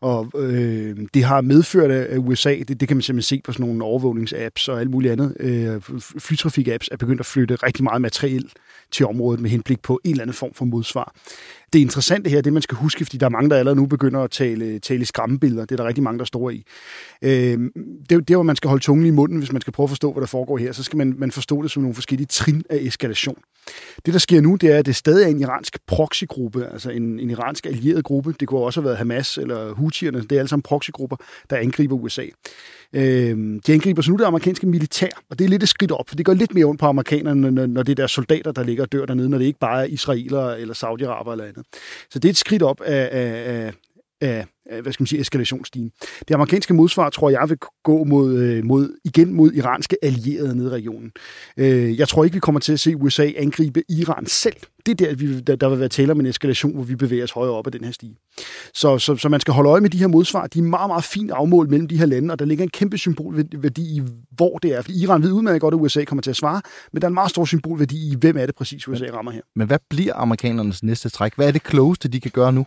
[0.00, 3.66] Og øh, det har medført af USA, det, det kan man simpelthen se på sådan
[3.66, 5.76] nogle overvågningsapps og alt muligt andet, øh,
[6.18, 8.52] flytrafik-apps er begyndt at flytte rigtig meget materiel
[8.90, 11.14] til området med henblik på en eller anden form for modsvar.
[11.72, 14.20] Det interessante her, det man skal huske, fordi der er mange, der allerede nu begynder
[14.20, 16.64] at tale, tale i skræmmebilleder, det er der rigtig mange, der står i.
[17.22, 17.58] Øh,
[18.10, 20.12] det, det hvor man skal holde tungen i munden, hvis man skal prøve at forstå,
[20.12, 22.76] hvad der foregår her, så skal man, man forstå det som nogle forskellige trin af
[22.76, 23.38] eskalation.
[24.06, 27.20] Det, der sker nu, det er, at det stadig er en iransk proxygruppe, altså en,
[27.20, 28.34] en iransk allieret gruppe.
[28.40, 30.22] Det kunne også have været Hamas eller Houthierne.
[30.22, 31.16] Det er alle sammen proxygrupper,
[31.50, 32.24] der angriber USA.
[32.92, 36.08] Øh, de angriber så nu det amerikanske militær, og det er lidt et skridt op,
[36.08, 38.62] for det går lidt mere ondt på amerikanerne, når, når det er deres soldater, der
[38.62, 41.66] ligger og dør dernede, når det ikke bare er israelere eller saudiaraber eller andet.
[42.10, 43.72] Så det er et skridt op af, af, af,
[44.20, 44.44] af
[44.82, 45.90] hvad skal man sige, eskalationsstigen.
[46.28, 50.68] Det amerikanske modsvar, tror jeg, vil gå mod, øh, mod, igen mod iranske allierede nede
[50.68, 51.12] i regionen.
[51.56, 54.56] Øh, jeg tror ikke, vi kommer til at se USA angribe Iran selv.
[54.86, 57.24] Det er der, vi, der, der vil være tale om en eskalation, hvor vi bevæger
[57.24, 58.16] os højere op ad den her stige.
[58.74, 60.46] Så, så, så man skal holde øje med de her modsvar.
[60.46, 62.98] De er meget, meget fint afmålt mellem de her lande, og der ligger en kæmpe
[62.98, 64.82] symbolværdi i, hvor det er.
[64.82, 67.14] Fordi Iran ved udmærket godt, at USA kommer til at svare, men der er en
[67.14, 69.42] meget stor symbolværdi i, hvem er det præcis, USA rammer her.
[69.56, 71.34] Men hvad bliver amerikanernes næste træk?
[71.36, 72.66] Hvad er det klogeste, de kan gøre nu?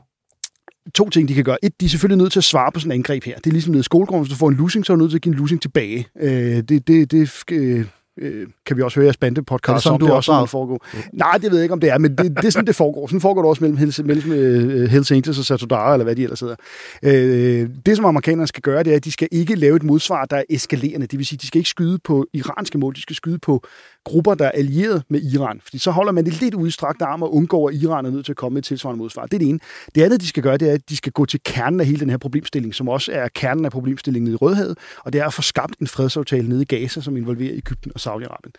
[0.93, 1.57] To ting, de kan gøre.
[1.63, 3.35] Et, de er selvfølgelig nødt til at svare på sådan en angreb her.
[3.35, 4.23] Det er ligesom nede i skolegården.
[4.23, 6.07] Hvis du får en losing, så er du nødt til at give en losing tilbage.
[6.19, 7.85] Øh, det, det, det øh,
[8.17, 10.41] øh, kan vi også høre i Spande podcast er det sådan, du det også sådan,
[10.41, 10.85] det foregår.
[10.93, 10.99] Mm.
[11.13, 13.07] Nej, det ved jeg ikke, om det er, men det, det er sådan, det foregår.
[13.07, 16.23] Sådan foregår det også mellem Hells, mellem uh, Hells Angels og Satudara, eller hvad de
[16.23, 16.55] ellers hedder.
[17.03, 20.25] Øh, det, som amerikanerne skal gøre, det er, at de skal ikke lave et modsvar,
[20.25, 21.07] der er eskalerende.
[21.07, 23.63] Det vil sige, de skal ikke skyde på iranske mål, de skal skyde på
[24.05, 25.61] grupper, der er allieret med Iran.
[25.63, 28.33] Fordi så holder man det lidt udstrakt arm og undgår, at Iran er nødt til
[28.33, 29.25] at komme med et tilsvarende modsvar.
[29.25, 29.59] Det er det ene.
[29.95, 31.99] Det andet, de skal gøre, det er, at de skal gå til kernen af hele
[31.99, 35.33] den her problemstilling, som også er kernen af problemstillingen i Rødhavet, og det er at
[35.33, 38.51] få skabt en fredsaftale nede i Gaza, som involverer Ægypten og Saudi-Arabien.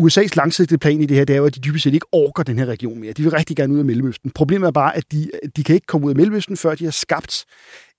[0.00, 2.42] USA's langsigtede plan i det her, det er jo, at de dybest set ikke orker
[2.42, 3.12] den her region mere.
[3.12, 4.30] De vil rigtig gerne ud af Mellemøsten.
[4.30, 6.90] Problemet er bare, at de, de kan ikke komme ud af Mellemøsten, før de har
[6.90, 7.44] skabt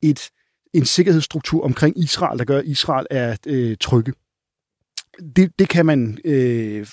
[0.01, 0.29] et,
[0.73, 4.13] en sikkerhedsstruktur omkring Israel, der gør, at Israel er øh, trygge.
[5.35, 6.87] Det, det kan man øh,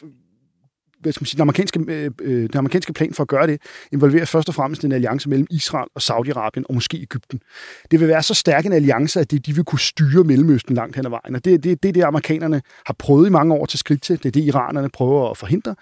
[1.00, 3.61] hvad skal man sige, den, amerikanske, øh, øh, den amerikanske plan for at gøre det,
[3.93, 7.41] involverer først og fremmest en alliance mellem Israel og Saudi-Arabien, og måske Ægypten.
[7.91, 10.97] Det vil være så stærk en alliance, at de, de vil kunne styre Mellemøsten langt
[10.97, 11.34] hen ad vejen.
[11.34, 14.19] Og det, det, det det, amerikanerne har prøvet i mange år til skridt til.
[14.19, 15.75] Det er det, iranerne prøver at forhindre.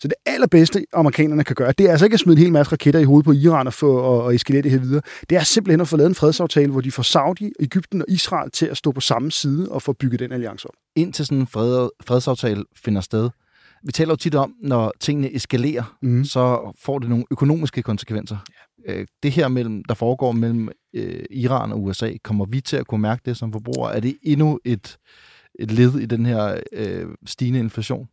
[0.00, 2.72] Så det allerbedste, amerikanerne kan gøre, det er altså ikke at smide en hel masse
[2.72, 5.02] raketter i hovedet på Iran og, få, og, og eskalere det her videre.
[5.30, 8.50] Det er simpelthen at få lavet en fredsaftale, hvor de får Saudi, Ægypten og Israel
[8.50, 10.74] til at stå på samme side og få bygget den alliance op.
[10.96, 13.30] Indtil sådan en fred, fredsaftale finder sted,
[13.84, 16.24] vi taler jo tit om, når tingene eskalerer, mm.
[16.24, 18.36] så får det nogle økonomiske konsekvenser.
[18.88, 19.04] Ja.
[19.22, 23.02] Det her, mellem, der foregår mellem øh, Iran og USA, kommer vi til at kunne
[23.02, 23.96] mærke det som forbrugere?
[23.96, 24.96] Er det endnu et,
[25.58, 28.08] et led i den her øh, stigende inflation?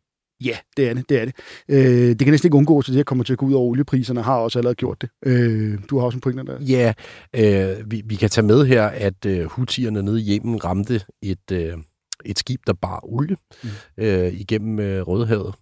[0.46, 1.10] Ja, det er det.
[1.10, 1.36] Det, er det.
[1.70, 4.22] Øh, det kan næsten ikke undgå, at det kommer til at gå ud over oliepriserne,
[4.22, 5.10] har også allerede gjort det.
[5.26, 6.62] Øh, du har også en pointe der.
[6.62, 6.94] Ja,
[7.36, 11.52] øh, vi, vi kan tage med her, at øh, hutierne nede i Yemen ramte et...
[11.52, 11.78] Øh
[12.26, 13.70] et skib, der bar olie mm.
[13.98, 15.56] øh, igennem øh, Rødehavet.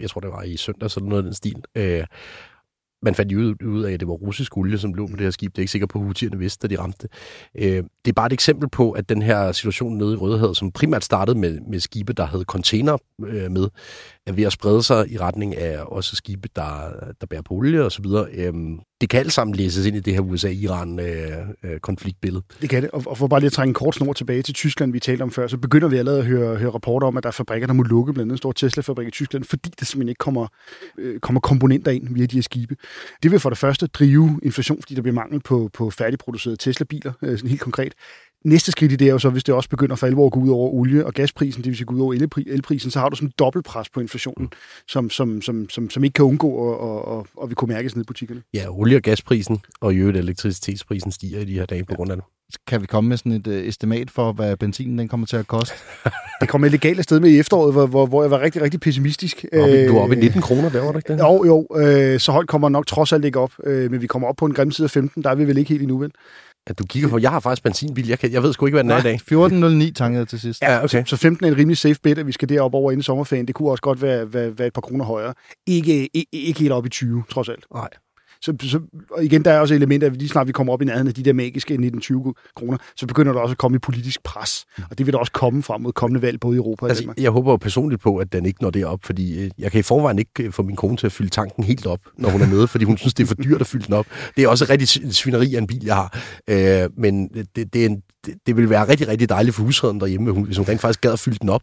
[0.00, 1.62] Jeg tror, det var i søndag, sådan noget af den stil.
[1.74, 2.06] Øh,
[3.02, 5.30] man fandt jo ud af, at det var russisk olie, som lå på det her
[5.30, 5.52] skib.
[5.52, 7.08] Det er ikke sikkert på, at hutierne vidste, da de ramte
[7.58, 8.08] øh, det.
[8.08, 11.38] er bare et eksempel på, at den her situation nede i Rødehavet, som primært startede
[11.38, 13.68] med, med skibe, der havde container øh, med,
[14.26, 17.84] er ved at sprede sig i retning af også skibe, der, der bærer på olie
[17.84, 18.26] og så videre.
[18.32, 22.42] Øhm, det kan alt sammen læses ind i det her USA-Iran-konfliktbillede.
[22.50, 24.42] Øh, det kan det, og, og for bare lige at trænge en kort snor tilbage
[24.42, 27.16] til Tyskland, vi talte om før, så begynder vi allerede at høre, høre rapporter om,
[27.16, 29.70] at der er fabrikker, der må lukke, blandt andet en stor Tesla-fabrik i Tyskland, fordi
[29.80, 30.46] der simpelthen ikke kommer,
[30.98, 32.76] øh, kommer komponenter ind via de her skibe.
[33.22, 37.12] Det vil for det første drive inflation, fordi der bliver mangel på, på færdigproducerede Tesla-biler,
[37.22, 37.94] øh, sådan helt konkret.
[38.44, 40.40] Næste skridt i det er jo så, hvis det også begynder for alvor at gå
[40.40, 43.16] ud over olie- og gasprisen, det vil sige gå ud over elprisen, så har du
[43.16, 44.50] sådan en dobbeltpres på inflationen,
[44.88, 47.96] som, som, som, som, som ikke kan undgå og, og, og, og vi kunne mærkes
[47.96, 48.42] ned i butikkerne.
[48.54, 51.96] Ja, olie- og gasprisen og i øvrigt elektricitetsprisen stiger i de her dage på ja.
[51.96, 52.24] grund af det.
[52.66, 55.46] Kan vi komme med sådan et uh, estimat for, hvad benzinen den kommer til at
[55.46, 55.74] koste?
[56.40, 58.80] det kom et legalt sted med i efteråret, hvor, hvor, hvor jeg var rigtig, rigtig
[58.80, 59.44] pessimistisk.
[59.52, 61.18] du var oppe i 19 kroner der, var det ikke det?
[61.18, 61.66] Jo, jo.
[61.76, 63.52] Øh, så højt kommer nok trods alt ikke op.
[63.64, 65.58] Øh, men vi kommer op på en grim side af 15, der er vi vel
[65.58, 66.10] ikke helt endnu, vel?
[66.68, 67.18] at du kigger på.
[67.18, 68.08] Jeg har faktisk benzinbil.
[68.08, 69.86] Jeg, kan, jeg ved sgu ikke, hvad den er i dag.
[69.86, 70.62] 14.09 tankede jeg til sidst.
[70.62, 71.04] Ja, okay.
[71.04, 73.46] Så, så 15 er en rimelig safe bet, at vi skal derop over inden sommerferien.
[73.46, 75.34] Det kunne også godt være, være, være et par kroner højere.
[75.66, 77.64] Ikke, ikke, ikke helt op i 20, trods alt.
[77.74, 77.88] Nej.
[78.42, 80.84] Så, så, og igen, der er også elementer, at lige snart vi kommer op i
[80.84, 84.22] nærheden af de der magiske 1920 kroner, så begynder der også at komme et politisk
[84.22, 84.64] pres.
[84.90, 87.02] Og det vil der også komme frem mod kommende valg både i Europa og altså,
[87.02, 87.18] Danmark.
[87.20, 89.78] Jeg håber jo personligt på, at den ikke når det op, fordi øh, jeg kan
[89.80, 92.40] i forvejen ikke øh, få min kone til at fylde tanken helt op, når hun
[92.40, 94.06] er nede, fordi hun synes, det er for dyrt at fylde den op.
[94.36, 96.18] Det er også rigtig svineri af en bil, jeg har.
[96.48, 100.00] Øh, men det, det, er en, det, det vil være rigtig, rigtig dejligt for husredden
[100.00, 101.62] derhjemme, hvis hun rent faktisk gad at fylde den op.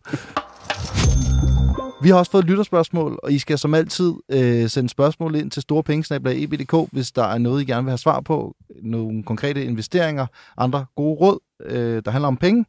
[2.02, 5.62] Vi har også fået lytterspørgsmål, og I skal som altid øh, sende spørgsmål ind til
[5.62, 8.56] storepengesnabla.eb.dk, hvis der er noget, I gerne vil have svar på.
[8.82, 10.26] Nogle konkrete investeringer,
[10.58, 12.66] andre gode råd, øh, der handler om penge.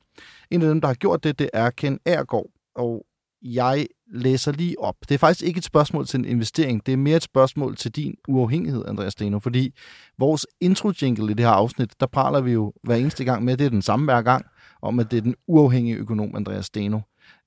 [0.50, 3.04] En af dem, der har gjort det, det er Ken Ergaard, og
[3.42, 4.96] jeg læser lige op.
[5.08, 7.90] Det er faktisk ikke et spørgsmål til en investering, det er mere et spørgsmål til
[7.90, 9.74] din uafhængighed, Andreas Steno, fordi
[10.18, 13.64] vores intro-jingle i det her afsnit, der praler vi jo hver eneste gang med, det
[13.64, 14.46] er den samme hver gang,
[14.82, 17.00] om at det er den uafhængige økonom, Andreas Steno.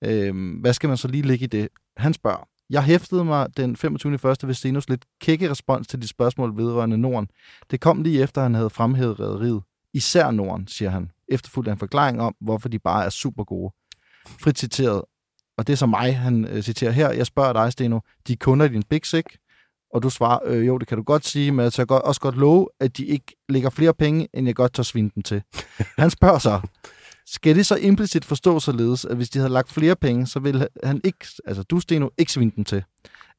[0.06, 1.70] Øhm, hvad skal man så lige lægge i det?
[1.98, 4.18] Han spørger, jeg hæftede mig den 25.
[4.18, 7.30] første ved Stenos lidt kække respons til de spørgsmål vedrørende Norden.
[7.72, 9.62] Det kom lige efter, han havde fremhævet rædderiet.
[9.94, 13.74] Især Norden, siger han, efterfulgt af en forklaring om, hvorfor de bare er super gode.
[14.26, 15.02] Frit citeret,
[15.58, 17.12] og det er så mig, han øh, citerer her.
[17.12, 19.38] Jeg spørger dig, Steno, de kunder i din Big Sick,
[19.94, 22.22] og du svarer, øh, jo, det kan du godt sige, men jeg tør godt, også
[22.22, 25.44] godt love, at de ikke lægger flere penge, end jeg godt tør svinde dem til.
[25.98, 26.62] Han spørger så,
[27.32, 30.68] skal det så implicit forstå således, at hvis de havde lagt flere penge, så ville
[30.84, 32.84] han ikke, altså du, Steno, ikke svinde dem til?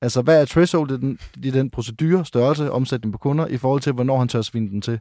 [0.02, 3.80] Altså, hvad er threshold i den, i den procedure, størrelse, omsætning på kunder, i forhold
[3.80, 5.00] til, hvornår han tør svinde dem til?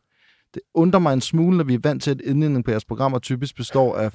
[0.53, 3.19] Det undrer mig en smule, når vi er vant til, at indledningen på jeres programmer
[3.19, 4.09] typisk består af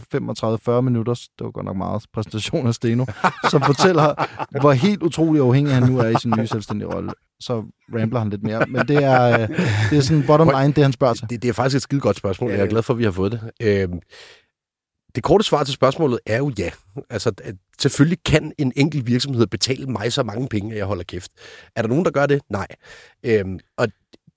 [0.79, 3.05] 35-40 minutter, det var godt nok meget, præsentation af Steno,
[3.51, 4.15] som fortæller,
[4.61, 7.13] hvor helt utrolig afhængig han nu er i sin nye selvstændige rolle.
[7.41, 8.67] Så rambler han lidt mere.
[8.69, 9.49] Men det er, øh,
[9.91, 11.31] det er sådan bottom line, det han spørger til.
[11.31, 13.11] Det, det er faktisk et skide godt spørgsmål, jeg er glad for, at vi har
[13.11, 13.51] fået det.
[13.63, 14.01] Øhm,
[15.15, 16.71] det korte svar til spørgsmålet er jo ja.
[17.11, 17.33] Altså,
[17.79, 21.31] selvfølgelig kan en enkelt virksomhed betale mig så mange penge, at jeg holder kæft.
[21.77, 22.43] Er der nogen, der gør det?
[22.51, 22.67] Nej.
[23.25, 23.89] Øhm, og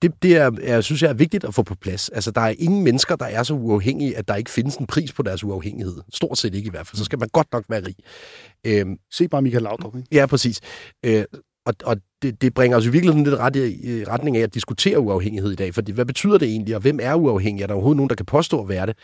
[0.02, 2.08] det, det er, jeg synes jeg er vigtigt at få på plads.
[2.08, 5.12] Altså, der er ingen mennesker, der er så uafhængige, at der ikke findes en pris
[5.12, 5.96] på deres uafhængighed.
[6.14, 6.96] Stort set ikke i hvert fald.
[6.96, 7.96] Så skal man godt nok være rig.
[8.66, 10.08] Øhm, Se bare Michael Laudrup, ikke?
[10.12, 10.60] Ja, præcis.
[11.04, 11.24] Øh,
[11.66, 14.54] og, og det, det bringer os i virkeligheden lidt ret i, i retning af at
[14.54, 15.74] diskutere uafhængighed i dag.
[15.74, 17.62] Fordi hvad betyder det egentlig, og hvem er uafhængig?
[17.62, 18.96] Er der overhovedet nogen, der kan påstå at være det?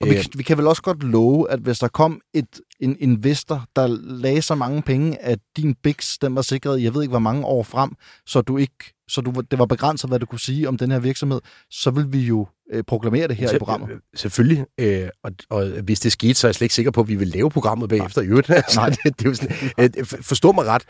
[0.00, 3.64] Og vi, vi kan vel også godt love, at hvis der kom et, en investor,
[3.76, 7.18] der lagde så mange penge, at din BIX, den var sikret, jeg ved ikke hvor
[7.18, 7.90] mange år frem,
[8.26, 10.98] så du ikke så du, det var begrænset, hvad du kunne sige om den her
[10.98, 13.90] virksomhed, så vil vi jo øh, proklamere det her Se, i programmet.
[13.90, 14.66] Øh, selvfølgelig.
[14.80, 17.14] Øh, og, og hvis det skete, så er jeg slet ikke sikker på, at vi
[17.14, 18.50] vil lave programmet bagefter i øvrigt.
[18.54, 18.88] Altså, Nej.
[18.88, 20.82] det, det er jo sådan, øh, forstå mig ret.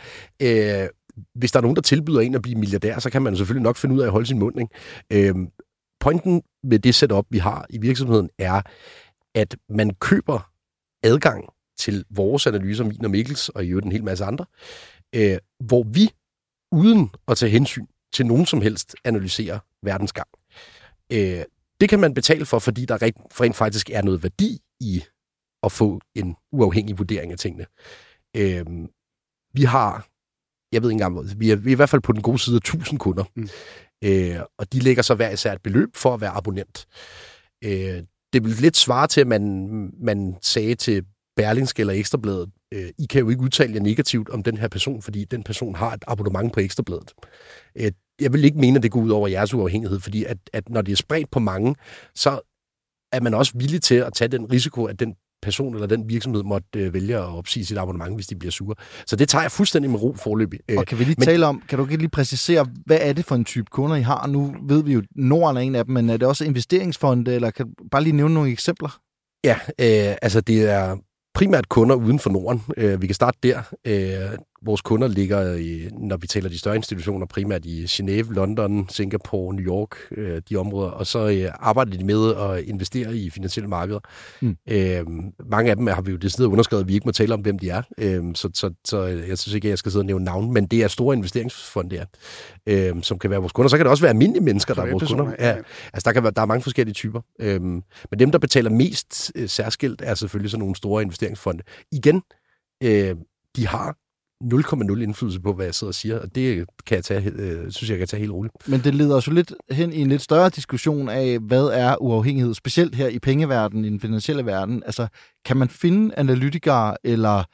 [0.42, 0.88] Øh,
[1.34, 3.76] hvis der er nogen, der tilbyder en at blive milliardær, så kan man selvfølgelig nok
[3.76, 4.60] finde ud af at holde sin mund.
[4.60, 5.28] Ikke?
[5.28, 5.48] Øhm,
[6.00, 8.62] pointen med det setup, vi har i virksomheden, er,
[9.34, 10.50] at man køber
[11.02, 11.44] adgang
[11.78, 14.44] til vores analyser, min og Mikkels, og i øvrigt en hel masse andre,
[15.14, 16.10] øh, hvor vi,
[16.72, 20.28] uden at tage hensyn til nogen som helst, analyserer verdens gang.
[21.12, 21.44] Øh,
[21.80, 25.04] det kan man betale for, fordi der rent, rent faktisk er noget værdi i
[25.62, 27.66] at få en uafhængig vurdering af tingene.
[28.36, 28.64] Øh,
[29.54, 30.08] vi har,
[30.74, 32.56] jeg ved ikke engang, vi er, vi er i hvert fald på den gode side
[32.56, 33.24] af 1000 kunder.
[33.36, 33.48] Mm.
[34.04, 36.86] Øh, og de lægger så hver især et beløb for at være abonnent.
[37.64, 41.04] Øh, det vil lidt svare til, at man, man sagde til
[41.36, 45.02] Berlingske eller Ekstrabladet, øh, I kan jo ikke udtale jer negativt om den her person,
[45.02, 47.14] fordi den person har et abonnement på Ekstrabladet.
[47.76, 50.68] Øh, jeg vil ikke mene, at det går ud over jeres uafhængighed, fordi at, at
[50.68, 51.74] når det er spredt på mange,
[52.14, 52.40] så
[53.12, 56.42] er man også villig til at tage den risiko, at den person eller den virksomhed
[56.42, 58.74] måtte øh, vælge at opsige sit abonnement, hvis de bliver sure.
[59.06, 60.54] Så det tager jeg fuldstændig med ro forløb.
[60.68, 63.12] Øh, og kan vi lige men, tale om, kan du ikke lige præcisere, hvad er
[63.12, 64.26] det for en type kunder, I har?
[64.26, 67.50] Nu ved vi jo, Norden er en af dem, men er det også investeringsfonde, eller
[67.50, 68.98] kan du bare lige nævne nogle eksempler?
[69.44, 70.96] Ja, øh, altså det er
[71.34, 72.62] primært kunder uden for Norden.
[72.76, 73.62] Øh, vi kan starte der.
[73.86, 78.88] Øh, vores kunder ligger, i, når vi taler de større institutioner, primært i Genève, London,
[78.88, 83.30] Singapore, New York, øh, de områder, og så øh, arbejder de med at investere i
[83.30, 84.00] finansielle markeder.
[84.42, 84.56] Mm.
[84.70, 85.06] Øh,
[85.50, 87.58] mange af dem har vi jo decideret underskrevet, at vi ikke må tale om, hvem
[87.58, 90.24] de er, øh, så, så, så jeg synes ikke, at jeg skal sidde og nævne
[90.24, 92.04] navn, men det er store investeringsfonde, der,
[92.66, 93.68] øh, som kan være vores kunder.
[93.68, 95.32] Så kan det også være almindelige mennesker, der er vores kunder.
[95.38, 95.56] Ja,
[95.92, 97.20] altså, der, kan være, der er mange forskellige typer.
[97.40, 97.82] Øh, men
[98.18, 101.62] dem, der betaler mest øh, særskilt, er selvfølgelig sådan nogle store investeringsfonde.
[101.92, 102.22] Igen,
[102.82, 103.16] øh,
[103.56, 103.96] de har
[104.44, 107.90] 0,0 indflydelse på, hvad jeg sidder og siger, og det kan jeg tage, øh, synes
[107.90, 108.68] jeg kan tage helt roligt.
[108.68, 112.02] Men det leder os jo lidt hen i en lidt større diskussion af, hvad er
[112.02, 114.82] uafhængighed, specielt her i pengeverdenen, i den finansielle verden.
[114.86, 115.06] Altså,
[115.44, 117.44] kan man finde analytikere eller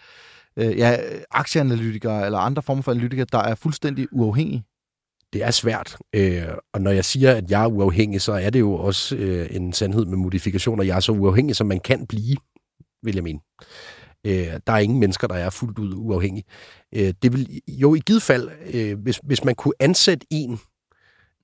[0.57, 0.97] øh, ja,
[1.31, 4.65] aktieanalytikere eller andre former for analytikere, der er fuldstændig uafhængige?
[5.33, 6.43] Det er svært, øh,
[6.75, 9.73] og når jeg siger, at jeg er uafhængig, så er det jo også øh, en
[9.73, 10.85] sandhed med modifikationer.
[10.85, 12.37] Jeg er så uafhængig, som man kan blive,
[13.03, 13.41] vil jeg mene.
[14.27, 16.45] Øh, der er ingen mennesker, der er fuldt ud uafhængige.
[16.95, 20.61] Øh, det vil jo i givet fald, øh, hvis, hvis man kunne ansætte en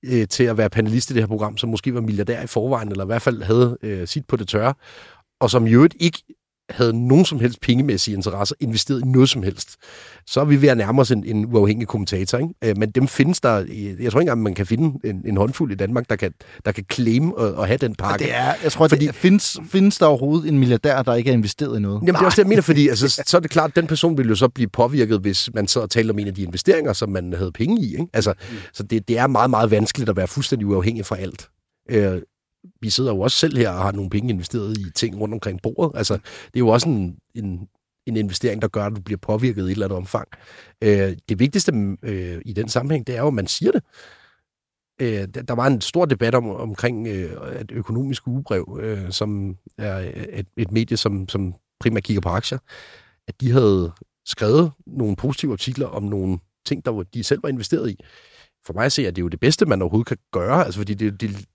[0.02, 2.88] øh, til at være panelist i det her program, som måske var milliardær i forvejen,
[2.88, 4.74] eller i hvert fald havde øh, sit på det tørre,
[5.40, 6.22] og som i øvrigt ikke
[6.70, 9.76] havde nogen som helst pengemæssige interesser investeret i noget som helst,
[10.26, 12.38] så er vi ved at nærme os en, en uafhængig kommentator.
[12.38, 12.54] Ikke?
[12.64, 13.50] Øh, men dem findes der,
[14.00, 16.32] jeg tror ikke engang, man kan finde en, en håndfuld i Danmark, der kan,
[16.64, 18.24] der kan claim at, at have den pakke.
[18.24, 21.34] Det er, jeg tror, fordi, det, findes, findes der overhovedet en milliardær, der ikke er
[21.34, 22.00] investeret i noget?
[22.00, 23.86] Jamen, det er også det, jeg mener, fordi altså, så er det klart, at den
[23.86, 26.92] person vil jo så blive påvirket, hvis man så taler om en af de investeringer,
[26.92, 27.92] som man havde penge i.
[27.92, 28.06] Ikke?
[28.12, 28.56] Altså, mm.
[28.72, 31.48] Så det, det er meget, meget vanskeligt at være fuldstændig uafhængig fra alt.
[31.90, 32.20] Øh,
[32.80, 35.60] vi sidder jo også selv her og har nogle penge investeret i ting rundt omkring
[35.62, 35.98] bordet.
[35.98, 37.68] Altså, det er jo også en, en,
[38.06, 40.28] en investering, der gør, at du bliver påvirket i et eller andet omfang.
[40.82, 43.82] Øh, det vigtigste øh, i den sammenhæng, det er jo, at man siger det.
[45.00, 49.96] Øh, der var en stor debat om, omkring øh, et økonomisk ugebrev, øh, som er
[50.32, 52.58] et, et medie, som, som primært kigger på aktier,
[53.28, 53.92] at de havde
[54.26, 58.04] skrevet nogle positive artikler om nogle ting, der de selv var investeret i.
[58.66, 60.80] For mig at se, at det er jo det bedste, man overhovedet kan gøre, altså
[60.80, 61.46] fordi det, det,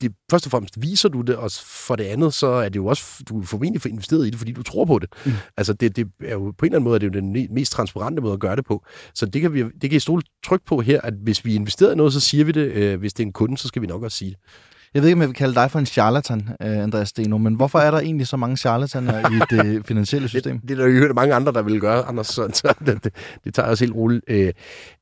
[0.00, 2.86] det, først og fremmest viser du det, og for det andet, så er det jo
[2.86, 5.08] også, du er formentlig for investeret i det, fordi du tror på det.
[5.26, 5.32] Mm.
[5.56, 7.72] Altså, det, det er jo, på en eller anden måde, er det jo den mest
[7.72, 8.84] transparente måde at gøre det på.
[9.14, 11.92] Så det kan vi det kan I stole tryk på her, at hvis vi investerer
[11.92, 12.72] i noget, så siger vi det.
[12.72, 14.38] Øh, hvis det er en kunde, så skal vi nok også sige det.
[14.94, 17.54] Jeg ved ikke, om jeg vil kalde dig for en charlatan, øh, Andreas Steno, men
[17.54, 20.60] hvorfor er der egentlig så mange charlataner i det finansielle system?
[20.60, 23.54] Det, det er der jo mange andre, der vil gøre, Anders, så det, det, det
[23.54, 24.24] tager os helt roligt.
[24.28, 24.52] Øh,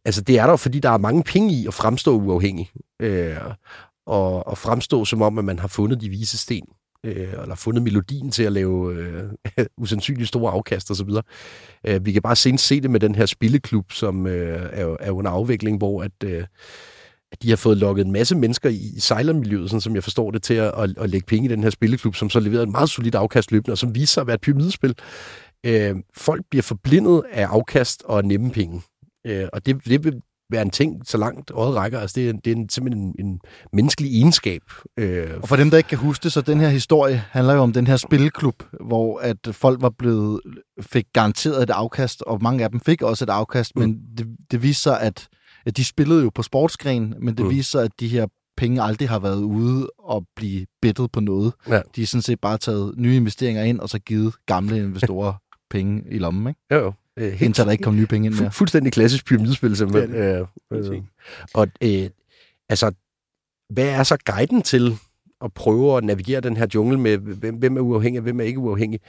[0.05, 2.71] altså, det er der fordi der er mange penge i at fremstå uafhængig.
[3.03, 3.37] Øh,
[4.07, 6.67] og, og fremstå som om, at man har fundet de vise sten,
[7.05, 9.25] øh, eller fundet melodien til at lave øh,
[9.83, 11.11] usandsynligt store afkast osv.
[11.87, 15.11] Øh, vi kan bare senest se det med den her spilleklub, som øh, er, er
[15.11, 16.45] under afvikling, hvor at, øh,
[17.33, 20.31] at de har fået lukket en masse mennesker i, i sejlermiljøet, sådan som jeg forstår
[20.31, 22.69] det, til at, at, at lægge penge i den her spilleklub, som så leverer et
[22.69, 24.95] meget solidt afkast løbende, og som viser sig at være et pyramidespil.
[25.67, 28.83] Øh, folk bliver forblindet af afkast og nemme penge.
[29.27, 30.21] Øh, og det, det
[30.55, 32.01] være en ting, så langt øjet rækker.
[32.01, 33.41] Altså, det er, det er en, simpelthen en, en
[33.73, 34.63] menneskelig egenskab.
[34.97, 35.31] Øh.
[35.43, 37.73] Og for dem, der ikke kan huske det, så den her historie handler jo om
[37.73, 40.41] den her spilklub, hvor at folk var blevet,
[40.81, 43.83] fik garanteret et afkast, og mange af dem fik også et afkast, mm.
[43.83, 45.29] men det, det viste sig, at,
[45.67, 47.51] at de spillede jo på sportsgren, men det mm.
[47.51, 51.53] viste sig, at de her penge aldrig har været ude og blive bittet på noget.
[51.69, 51.81] Ja.
[51.97, 55.35] De har sådan set bare taget nye investeringer ind, og så givet gamle investorer
[55.71, 56.61] penge i lommen, ikke?
[56.71, 56.93] Jo, jo.
[57.19, 58.47] Øh, helt, Indtil der ikke kom nye penge ind mere.
[58.49, 60.13] Fu- fuldstændig klassisk pyramidespil, simpelthen.
[60.13, 60.91] Det det.
[60.91, 61.03] Øh, øh,
[61.55, 62.11] og øh,
[62.69, 62.93] altså,
[63.69, 64.97] hvad er så guiden til
[65.45, 68.45] at prøve at navigere den her jungle med, hvem, hvem er uafhængig og hvem er
[68.45, 69.01] ikke uafhængig?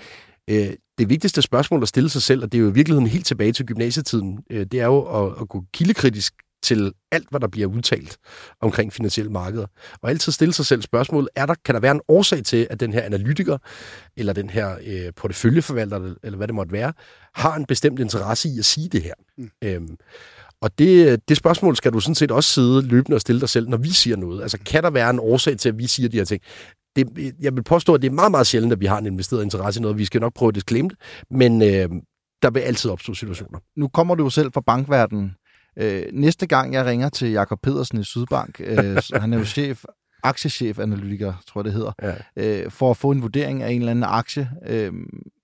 [0.50, 3.26] Øh, det vigtigste spørgsmål at stille sig selv, og det er jo i virkeligheden helt
[3.26, 7.48] tilbage til gymnasietiden, øh, det er jo at, at gå kildekritisk til alt, hvad der
[7.48, 8.18] bliver udtalt
[8.62, 9.68] omkring finansielle markeder.
[10.02, 12.80] Og altid stille sig selv spørgsmålet, er der, kan der være en årsag til, at
[12.80, 13.58] den her analytiker,
[14.18, 16.94] eller den her øh, porteføljeforvalter, eller hvad det måtte være,
[17.36, 19.14] har en bestemt interesse i at sige det her?
[19.38, 19.50] Mm.
[19.64, 19.98] Øhm,
[20.62, 23.70] og det, det spørgsmål skal du sådan set også sidde løbende og stille dig selv,
[23.70, 24.42] når vi siger noget.
[24.42, 26.42] Altså, kan der være en årsag til, at vi siger de her ting?
[26.96, 29.44] Det, jeg vil påstå, at det er meget, meget sjældent, at vi har en investeret
[29.44, 29.98] interesse i noget.
[29.98, 30.98] Vi skal nok prøve at disclaim det,
[31.32, 31.90] men øh,
[32.42, 33.60] der vil altid opstå situationer.
[33.78, 35.36] Nu kommer du jo selv fra bankverdenen.
[35.80, 39.84] Øh, næste gang jeg ringer til Jakob Pedersen i Sydbank, øh, han er jo chef,
[40.24, 42.16] aktiechef-analytiker, tror jeg det hedder, ja.
[42.64, 44.50] øh, for at få en vurdering af en eller anden aktie.
[44.66, 44.94] Øh,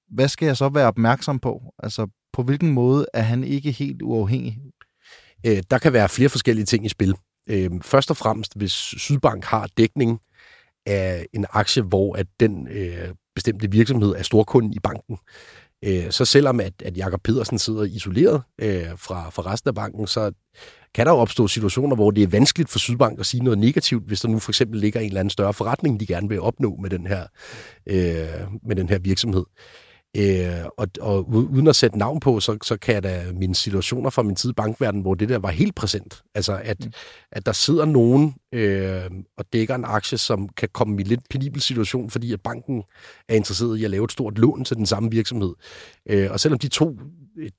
[0.09, 1.61] hvad skal jeg så være opmærksom på?
[1.79, 4.57] Altså, på hvilken måde er han ikke helt uafhængig?
[5.45, 7.15] Øh, der kan være flere forskellige ting i spil.
[7.49, 10.19] Øh, først og fremmest, hvis Sydbank har dækning
[10.85, 15.17] af en aktie, hvor at den øh, bestemte virksomhed er storkunden i banken,
[15.85, 20.07] Øh, så selvom at, at Jakob Pedersen sidder isoleret øh, fra, fra resten af banken,
[20.07, 20.31] så
[20.93, 24.07] kan der jo opstå situationer, hvor det er vanskeligt for Sydbank at sige noget negativt,
[24.07, 26.75] hvis der nu for eksempel ligger en eller anden større forretning, de gerne vil opnå
[26.81, 27.25] med den her,
[27.87, 29.45] øh, med den her virksomhed.
[30.17, 34.09] Øh, og, og uden at sætte navn på, så, så kan jeg da mine situationer
[34.09, 36.23] fra min tid i bankverdenen, hvor det der var helt præsent.
[36.35, 36.91] Altså, at, mm.
[37.31, 41.21] at der sidder nogen øh, og dækker en aktie, som kan komme i en lidt
[41.29, 42.83] penibel situation, fordi at banken
[43.29, 45.53] er interesseret i at lave et stort lån til den samme virksomhed.
[46.09, 46.97] Øh, og selvom de to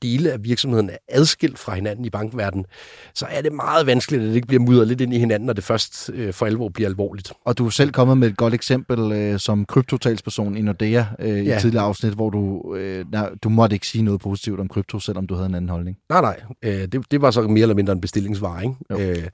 [0.03, 2.67] dele af virksomheden er adskilt fra hinanden i bankverdenen,
[3.15, 5.53] så er det meget vanskeligt, at det ikke bliver mudret lidt ind i hinanden, når
[5.53, 7.33] det først øh, for alvor bliver alvorligt.
[7.45, 11.47] Og du er selv kommet med et godt eksempel øh, som kryptotalsperson i Nordea øh,
[11.47, 11.57] ja.
[11.57, 14.99] i tidligere afsnit, hvor du, øh, nej, du måtte ikke sige noget positivt om krypto,
[14.99, 15.97] selvom du havde en anden holdning.
[16.09, 16.41] Nej, nej.
[16.63, 18.63] Øh, det, det var så mere eller mindre en bestillingsvare.
[18.63, 19.11] Ikke?
[19.11, 19.29] Øh,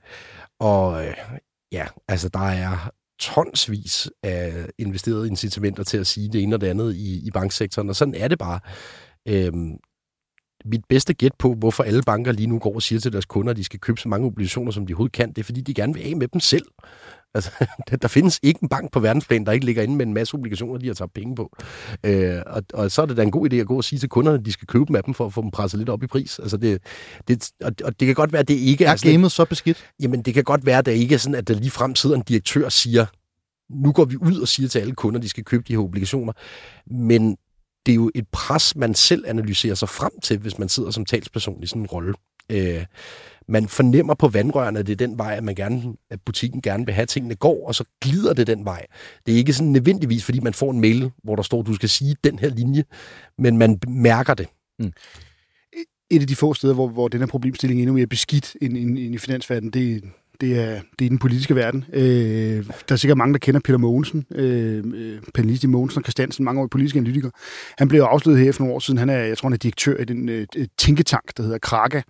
[0.59, 1.13] og øh,
[1.71, 6.67] ja, altså der er tonsvis af investerede incitamenter til at sige det ene og det
[6.67, 8.59] andet i, i banksektoren, og sådan er det bare.
[9.27, 9.77] Øhm,
[10.65, 13.51] mit bedste gæt på, hvorfor alle banker lige nu går og siger til deres kunder,
[13.51, 15.73] at de skal købe så mange obligationer, som de overhovedet kan, det er, fordi de
[15.73, 16.65] gerne vil af med dem selv.
[17.33, 17.51] Altså,
[18.01, 20.77] der findes ikke en bank på verdensplan, der ikke ligger inde med en masse obligationer,
[20.77, 21.57] de har taget penge på.
[22.03, 24.09] Øh, og, og så er det da en god idé at gå og sige til
[24.09, 26.03] kunderne, at de skal købe dem af dem, for at få dem presset lidt op
[26.03, 26.39] i pris.
[26.39, 26.81] Altså det,
[27.27, 28.91] det, og, og det kan godt være, at det ikke er...
[28.91, 29.85] Er gamet så beskidt?
[30.01, 32.15] Jamen, det kan godt være, at det ikke er sådan, at der lige frem sidder
[32.15, 33.05] en direktør og siger,
[33.69, 35.79] nu går vi ud og siger til alle kunder, at de skal købe de her
[35.79, 36.33] obligationer.
[36.91, 37.37] Men
[37.85, 41.05] det er jo et pres, man selv analyserer sig frem til, hvis man sidder som
[41.05, 42.13] talsperson i sådan en rolle.
[42.49, 42.85] Øh,
[43.47, 46.85] man fornemmer på vandrørene, at det er den vej, at, man gerne, at butikken gerne
[46.85, 48.85] vil have, at tingene går, og så glider det den vej.
[49.25, 51.73] Det er ikke sådan nødvendigvis, fordi man får en mail, hvor der står, at du
[51.73, 52.83] skal sige den her linje,
[53.37, 54.47] men man mærker det.
[54.79, 54.91] Mm.
[56.11, 58.77] Et af de få steder, hvor, hvor den her problemstilling er endnu mere beskidt end,
[58.77, 60.03] end, end i finansverdenen, det,
[60.41, 61.85] det er, det er den politiske verden.
[61.93, 66.03] Øh, der er sikkert mange, der kender Peter Mogensen, øh, øh panelist i Mogensen og
[66.03, 67.29] Christiansen, mange år politisk analytiker.
[67.77, 68.97] Han blev afsløret her for nogle år siden.
[68.97, 70.47] Han er, jeg tror, han er direktør i den øh,
[70.77, 72.01] tænketank, der hedder Kraka.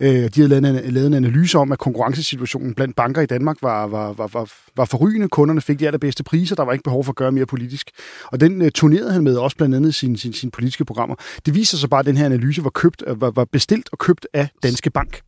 [0.00, 3.56] Øh, de havde lavet en, lavet en analyse om, at konkurrencesituationen blandt banker i Danmark
[3.62, 5.28] var, var, var, var, var forrygende.
[5.28, 6.56] Kunderne fik de allerbedste priser.
[6.56, 7.90] Der var ikke behov for at gøre mere politisk.
[8.24, 11.16] Og den øh, turnerede han med også blandt andet sine sin, sin politiske programmer.
[11.46, 14.26] Det viser sig bare, at den her analyse var, købt, var, var bestilt og købt
[14.32, 15.20] af Danske Bank,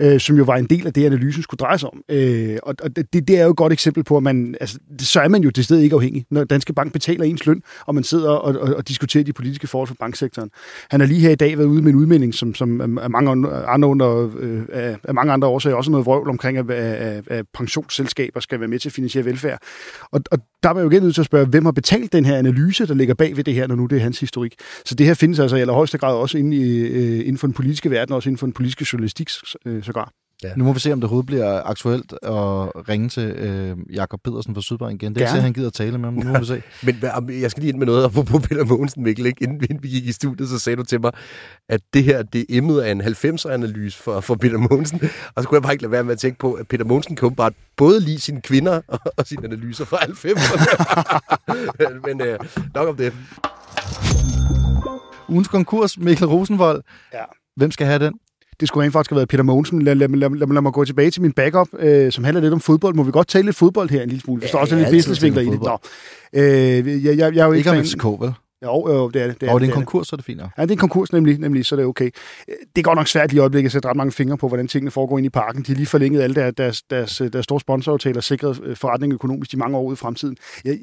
[0.00, 2.02] øh, som jo var en del af det, analysen skulle dreje sig om form.
[2.08, 5.20] Øh, og og det, det er jo et godt eksempel på, at man, altså, så
[5.20, 6.26] er man jo til stedet ikke afhængig.
[6.30, 9.66] Når Danske Bank betaler ens løn, og man sidder og, og, og diskuterer de politiske
[9.66, 10.50] forhold for banksektoren.
[10.90, 13.30] Han har lige her i dag været ude med en udmelding, som, som er mange
[13.66, 14.62] andre, under, øh,
[15.04, 18.78] af mange andre årsager også noget vrøvl omkring, at, at, at pensionsselskaber skal være med
[18.78, 19.58] til at finansiere velfærd.
[20.10, 22.24] Og, og der er man jo igen nødt til at spørge, hvem har betalt den
[22.24, 24.54] her analyse, der ligger bag ved det her, når nu det er hans historik.
[24.84, 27.54] Så det her findes altså i allerhøjeste grad også inde, i, øh, inden for den
[27.54, 29.28] politiske verden, også inden for den politiske journalistik
[29.66, 30.23] øh, sågar.
[30.44, 30.50] Ja.
[30.56, 34.54] Nu må vi se, om det overhovedet bliver aktuelt at ringe til øh, Jakob Pedersen
[34.54, 35.14] fra Sydbank igen.
[35.14, 36.14] Det er ikke han gider at tale med ham.
[36.14, 36.62] Nu må vi se.
[36.86, 36.96] Men
[37.40, 39.26] jeg skal lige ind med noget på Peter Mogensen, Mikkel.
[39.26, 39.44] Ikke?
[39.44, 41.12] Inden, inden vi gik i studiet, så sagde du til mig,
[41.68, 45.00] at det her, det emmede af en 90'er-analyse for, for Peter Mogensen.
[45.34, 47.16] Og så kunne jeg bare ikke lade være med at tænke på, at Peter Mogensen
[47.16, 52.00] kan bare både lide sine kvinder og, og sine analyser fra 90'erne.
[52.06, 52.38] Men øh,
[52.74, 53.12] nok om det.
[55.28, 56.82] Ugens konkurs, Mikkel Rosenvold.
[57.12, 57.24] Ja.
[57.56, 58.14] Hvem skal have den?
[58.60, 59.82] Det skulle rent faktisk have været Peter Mogensen.
[59.82, 62.52] Lad, lad, lad, lad, lad mig gå tilbage til min backup, øh, som handler lidt
[62.52, 62.94] om fodbold.
[62.94, 64.42] Må vi godt tale lidt fodbold her en lille smule?
[64.42, 65.62] Der står også lidt businessvinkler i det.
[65.62, 65.78] Nå.
[66.32, 68.34] Øh, jeg, jeg, jeg, er jo ikke, ikke om FCK, vel?
[68.64, 69.40] Jo, jo, det er det.
[69.40, 70.40] det er, og det er en konkurs, så er det fint.
[70.40, 72.10] Ja, det er en konkurs nemlig, nemlig, så er det okay.
[72.46, 74.68] Det er godt nok svært lige i øjeblikket at sætte ret mange fingre på, hvordan
[74.68, 75.62] tingene foregår ind i parken.
[75.62, 79.52] De har lige forlænget alle deres, deres, deres, deres store sponsoraftaler sikret øh, forretning økonomisk
[79.52, 80.36] i mange år ud i fremtiden.
[80.64, 80.78] Jeg,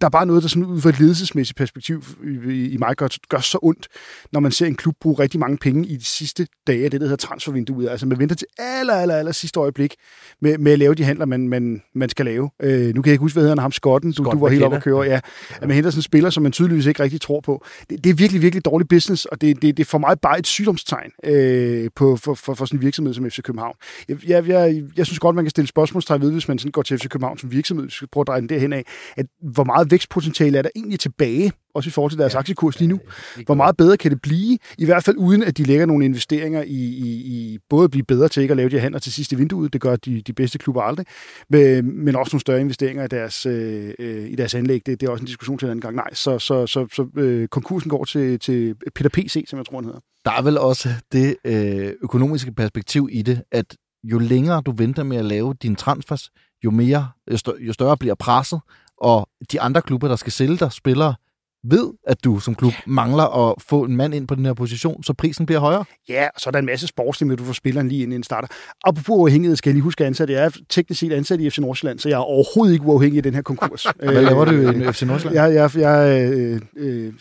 [0.00, 2.04] der er bare noget, der sådan ud fra et ledelsesmæssigt perspektiv
[2.48, 3.88] i, i mig gør, gør så ondt,
[4.32, 7.00] når man ser en klub bruge rigtig mange penge i de sidste dage af det,
[7.00, 7.88] der hedder transfervinduet.
[7.88, 9.94] Altså man venter til aller, aller, aller sidste øjeblik
[10.40, 12.50] med, med at lave de handler, man, man, man skal lave.
[12.62, 14.62] Øh, nu kan jeg ikke huske, hvad hedder han, ham Skotten, du, du var helt
[14.62, 15.02] oppe at køre.
[15.02, 15.20] Ja,
[15.60, 17.64] at man henter sådan en spiller, som man tydeligvis ikke rigtig tror på.
[17.90, 20.38] Det, det er virkelig, virkelig dårlig business, og det, det, det er for mig bare
[20.38, 23.76] et sygdomstegn øh, på, for, for, for sådan en virksomhed som FC København.
[24.08, 26.82] Jeg, jeg, jeg, jeg synes godt, man kan stille spørgsmålstegn ved, hvis man sådan går
[26.82, 28.84] til FC København som virksomhed, hvis vi prøver at dreje den derhen af,
[29.16, 32.38] at hvor meget meget vækstpotentiale er der egentlig tilbage, også i forhold til deres ja,
[32.38, 33.00] aktiekurs lige nu?
[33.46, 34.58] Hvor meget bedre kan det blive?
[34.78, 38.04] I hvert fald uden, at de lægger nogle investeringer i, i, i både at blive
[38.04, 40.32] bedre til ikke at lave de her handler til sidste vinduet, det gør de, de
[40.32, 41.06] bedste klubber aldrig,
[41.50, 44.86] men, men også nogle større investeringer i deres, øh, i deres anlæg.
[44.86, 45.96] Det, det er også en diskussion til en anden gang.
[45.96, 49.76] Nej, så, så, så, så øh, konkursen går til, til Peter PC, som jeg tror,
[49.76, 50.00] han hedder.
[50.24, 55.02] Der er vel også det øh, økonomiske perspektiv i det, at jo længere du venter
[55.02, 56.30] med at lave dine transfers,
[56.64, 57.08] jo mere,
[57.60, 58.60] jo større bliver presset,
[59.00, 61.14] og de andre klubber, der skal sælge dig spillere,
[61.64, 65.02] ved, at du som klub mangler at få en mand ind på den her position,
[65.02, 65.84] så prisen bliver højere.
[66.08, 68.12] Ja, og så er der en masse sportslig med, at du får spilleren lige ind
[68.12, 68.48] i en starter.
[68.84, 70.34] Apropos uafhængighed, skal jeg lige huske at ansætte.
[70.34, 73.20] Jeg er teknisk set ansat i FC Nordsjælland, så jeg er overhovedet ikke uafhængig i
[73.20, 73.86] den her konkurs.
[73.96, 75.52] Hvad laver du i FC Nordsjælland?
[75.52, 77.12] Jeg, jeg, jeg, øh, øh,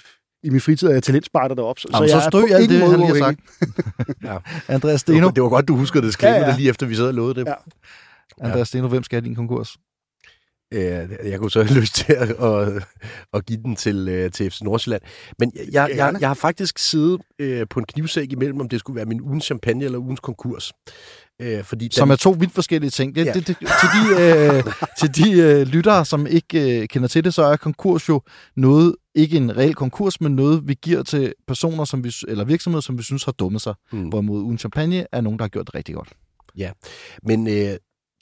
[0.44, 1.82] i min fritid er jeg talentspejder deroppe.
[1.82, 3.40] Så, Jamen, så, jeg så stryg alt det, han lige har sagt.
[4.24, 4.38] ja.
[4.76, 5.18] Andreas Steno.
[5.18, 6.14] Det var, det var godt, du huskede det.
[6.14, 6.48] Skrive ja, ja.
[6.48, 7.48] det lige efter, vi sad og lovede det.
[7.48, 7.54] Ja.
[8.42, 9.78] Andreas Steno, hvem skal have din konkurs?
[10.74, 12.84] Øh, jeg kunne så have lyst til at, at,
[13.34, 15.02] at give den til, øh, til FC Nordsjælland.
[15.40, 18.96] Men jeg, jeg, jeg har faktisk siddet øh, på en knivsæk imellem, om det skulle
[18.96, 20.74] være min ugens champagne eller ugens konkurs.
[21.42, 21.92] Øh, fordi den...
[21.92, 23.16] Som er to vidt forskellige ting.
[23.16, 23.34] Det, ja.
[23.34, 24.64] det, det, til de, øh,
[25.00, 28.22] til de øh, lyttere, som ikke øh, kender til det, så er konkurs jo
[28.56, 32.82] noget, ikke en reel konkurs, men noget, vi giver til personer som vi, eller virksomheder,
[32.82, 33.74] som vi synes har dummet sig.
[33.92, 34.08] Mm.
[34.10, 36.10] Hvorimod ugen champagne er nogen, der har gjort det rigtig godt.
[36.58, 36.72] Ja,
[37.24, 37.78] men øh,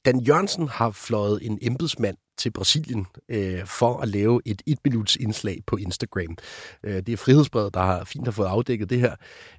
[0.06, 5.16] Dan Jørgensen har fløjet en embedsmand til Brasilien øh, for at lave et et minuts
[5.16, 6.38] indslag på Instagram.
[6.84, 9.16] Øh, det er Frihedsbrevet, der har fint har fået afdækket det her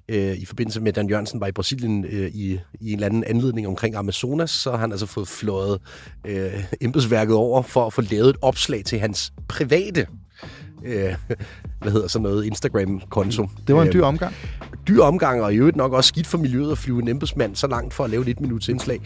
[0.09, 3.05] øh, i forbindelse med, at Dan Jørgensen var i Brasilien øh, i, i en eller
[3.05, 5.81] anden anledning omkring Amazonas, så har han altså fået fløjet
[6.25, 10.07] øh, embedsværket over for at få lavet et opslag til hans private
[10.83, 11.15] øh,
[11.81, 13.47] hvad hedder sådan noget, Instagram-konto.
[13.67, 14.35] Det var en dyr øh, omgang.
[14.87, 17.67] Dyr omgang, og i øvrigt nok også skidt for miljøet at flyve en embedsmand så
[17.67, 18.99] langt for at lave et et minuts indslag.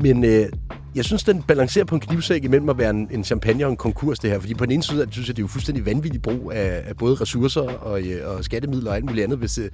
[0.00, 0.46] Men øh,
[0.94, 3.76] jeg synes, den balancerer på en knivsæk imellem at være en, en champagne og en
[3.76, 4.40] konkurs, det her.
[4.40, 6.96] Fordi på den ene side, synes jeg, det er jo fuldstændig vanvittig brug af, af
[6.96, 9.70] både ressourcer og, øh, og skattemidler og alt muligt andet, hvis, øh,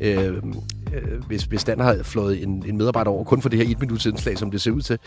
[0.00, 0.42] øh,
[1.26, 4.06] hvis, hvis Dan har flået en, en medarbejder over kun for det her et minuts
[4.06, 4.98] indslag, som det ser ud til.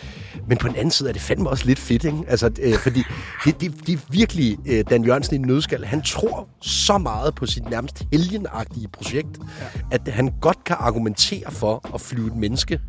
[0.47, 2.17] Men på den anden side er det fandme også lidt fedt, ikke?
[2.27, 3.03] Altså, øh, fordi
[3.45, 5.85] det, det, det er virkelig øh, Dan Jørgensen i nødskal.
[5.85, 9.65] Han tror så meget på sit nærmest helgenagtige projekt, ja.
[9.91, 12.79] at han godt kan argumentere for at flyve et menneske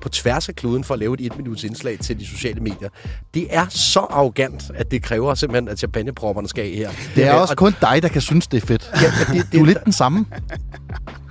[0.00, 2.88] på tværs af kloden for at lave et et minuts indslag til de sociale medier.
[3.34, 6.90] Det er så arrogant, at det kræver simpelthen, at champagnepropperne skal af her.
[7.14, 8.90] Det er også kun dig, der kan synes, det er fedt.
[8.94, 10.26] Ja, det, det, du er lidt den samme.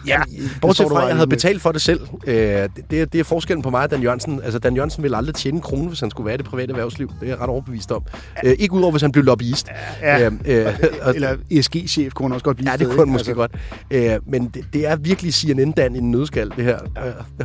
[0.07, 0.21] Ja,
[0.61, 2.01] bortset fra, at jeg havde betalt for det selv.
[2.27, 2.35] Øh,
[2.91, 4.41] det, det, er forskellen på mig og Dan Jørgensen.
[4.43, 6.71] Altså, Dan Jørgensen ville aldrig tjene en krone, hvis han skulle være i det private
[6.71, 7.11] erhvervsliv.
[7.19, 8.03] Det er jeg ret overbevist om.
[8.43, 9.67] Øh, ikke udover, hvis han blev lobbyist.
[10.01, 10.73] Ja, øh, øh,
[11.15, 12.71] eller ESG-chef kunne han også godt blive.
[12.71, 13.33] Ja, det kunne han måske altså.
[13.33, 13.51] godt.
[13.91, 16.79] Øh, men det, det er virkelig CNN-Dan i en nødskal, det her.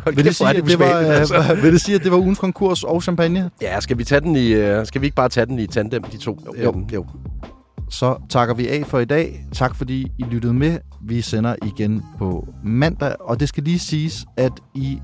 [0.06, 1.56] Øh, vil, det sige, det, det var, altså.
[1.62, 3.50] vil det sige, at det var ugens konkurs og champagne?
[3.62, 6.02] Ja, skal vi, tage den i, uh, skal vi ikke bare tage den i tandem,
[6.02, 6.38] de to?
[6.62, 6.68] Jo.
[6.68, 7.06] Øhm, jo
[7.94, 9.46] så takker vi af for i dag.
[9.52, 10.78] Tak fordi I lyttede med.
[11.02, 14.98] Vi sender igen på mandag, og det skal lige siges, at i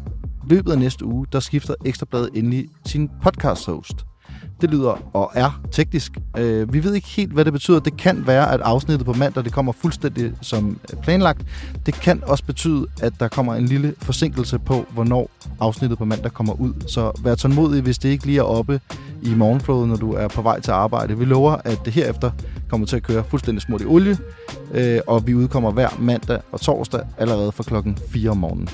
[0.49, 4.10] løbet af næste uge, der skifter Ekstrabladet endelig sin podcast host.
[4.61, 6.13] Det lyder og er teknisk.
[6.39, 7.81] Øh, vi ved ikke helt, hvad det betyder.
[7.81, 11.47] Det kan være, at afsnittet på mandag det kommer fuldstændig som øh, planlagt.
[11.87, 15.31] Det kan også betyde, at der kommer en lille forsinkelse på, hvornår
[15.61, 16.73] afsnittet på mandag kommer ud.
[16.87, 18.81] Så vær tålmodig, hvis det ikke lige er oppe
[19.23, 21.19] i morgenflåden, når du er på vej til arbejde.
[21.19, 22.31] Vi lover, at det herefter
[22.69, 24.19] kommer til at køre fuldstændig smurt i olie,
[24.75, 28.69] øh, og vi udkommer hver mandag og torsdag allerede fra klokken 4 om morgenen.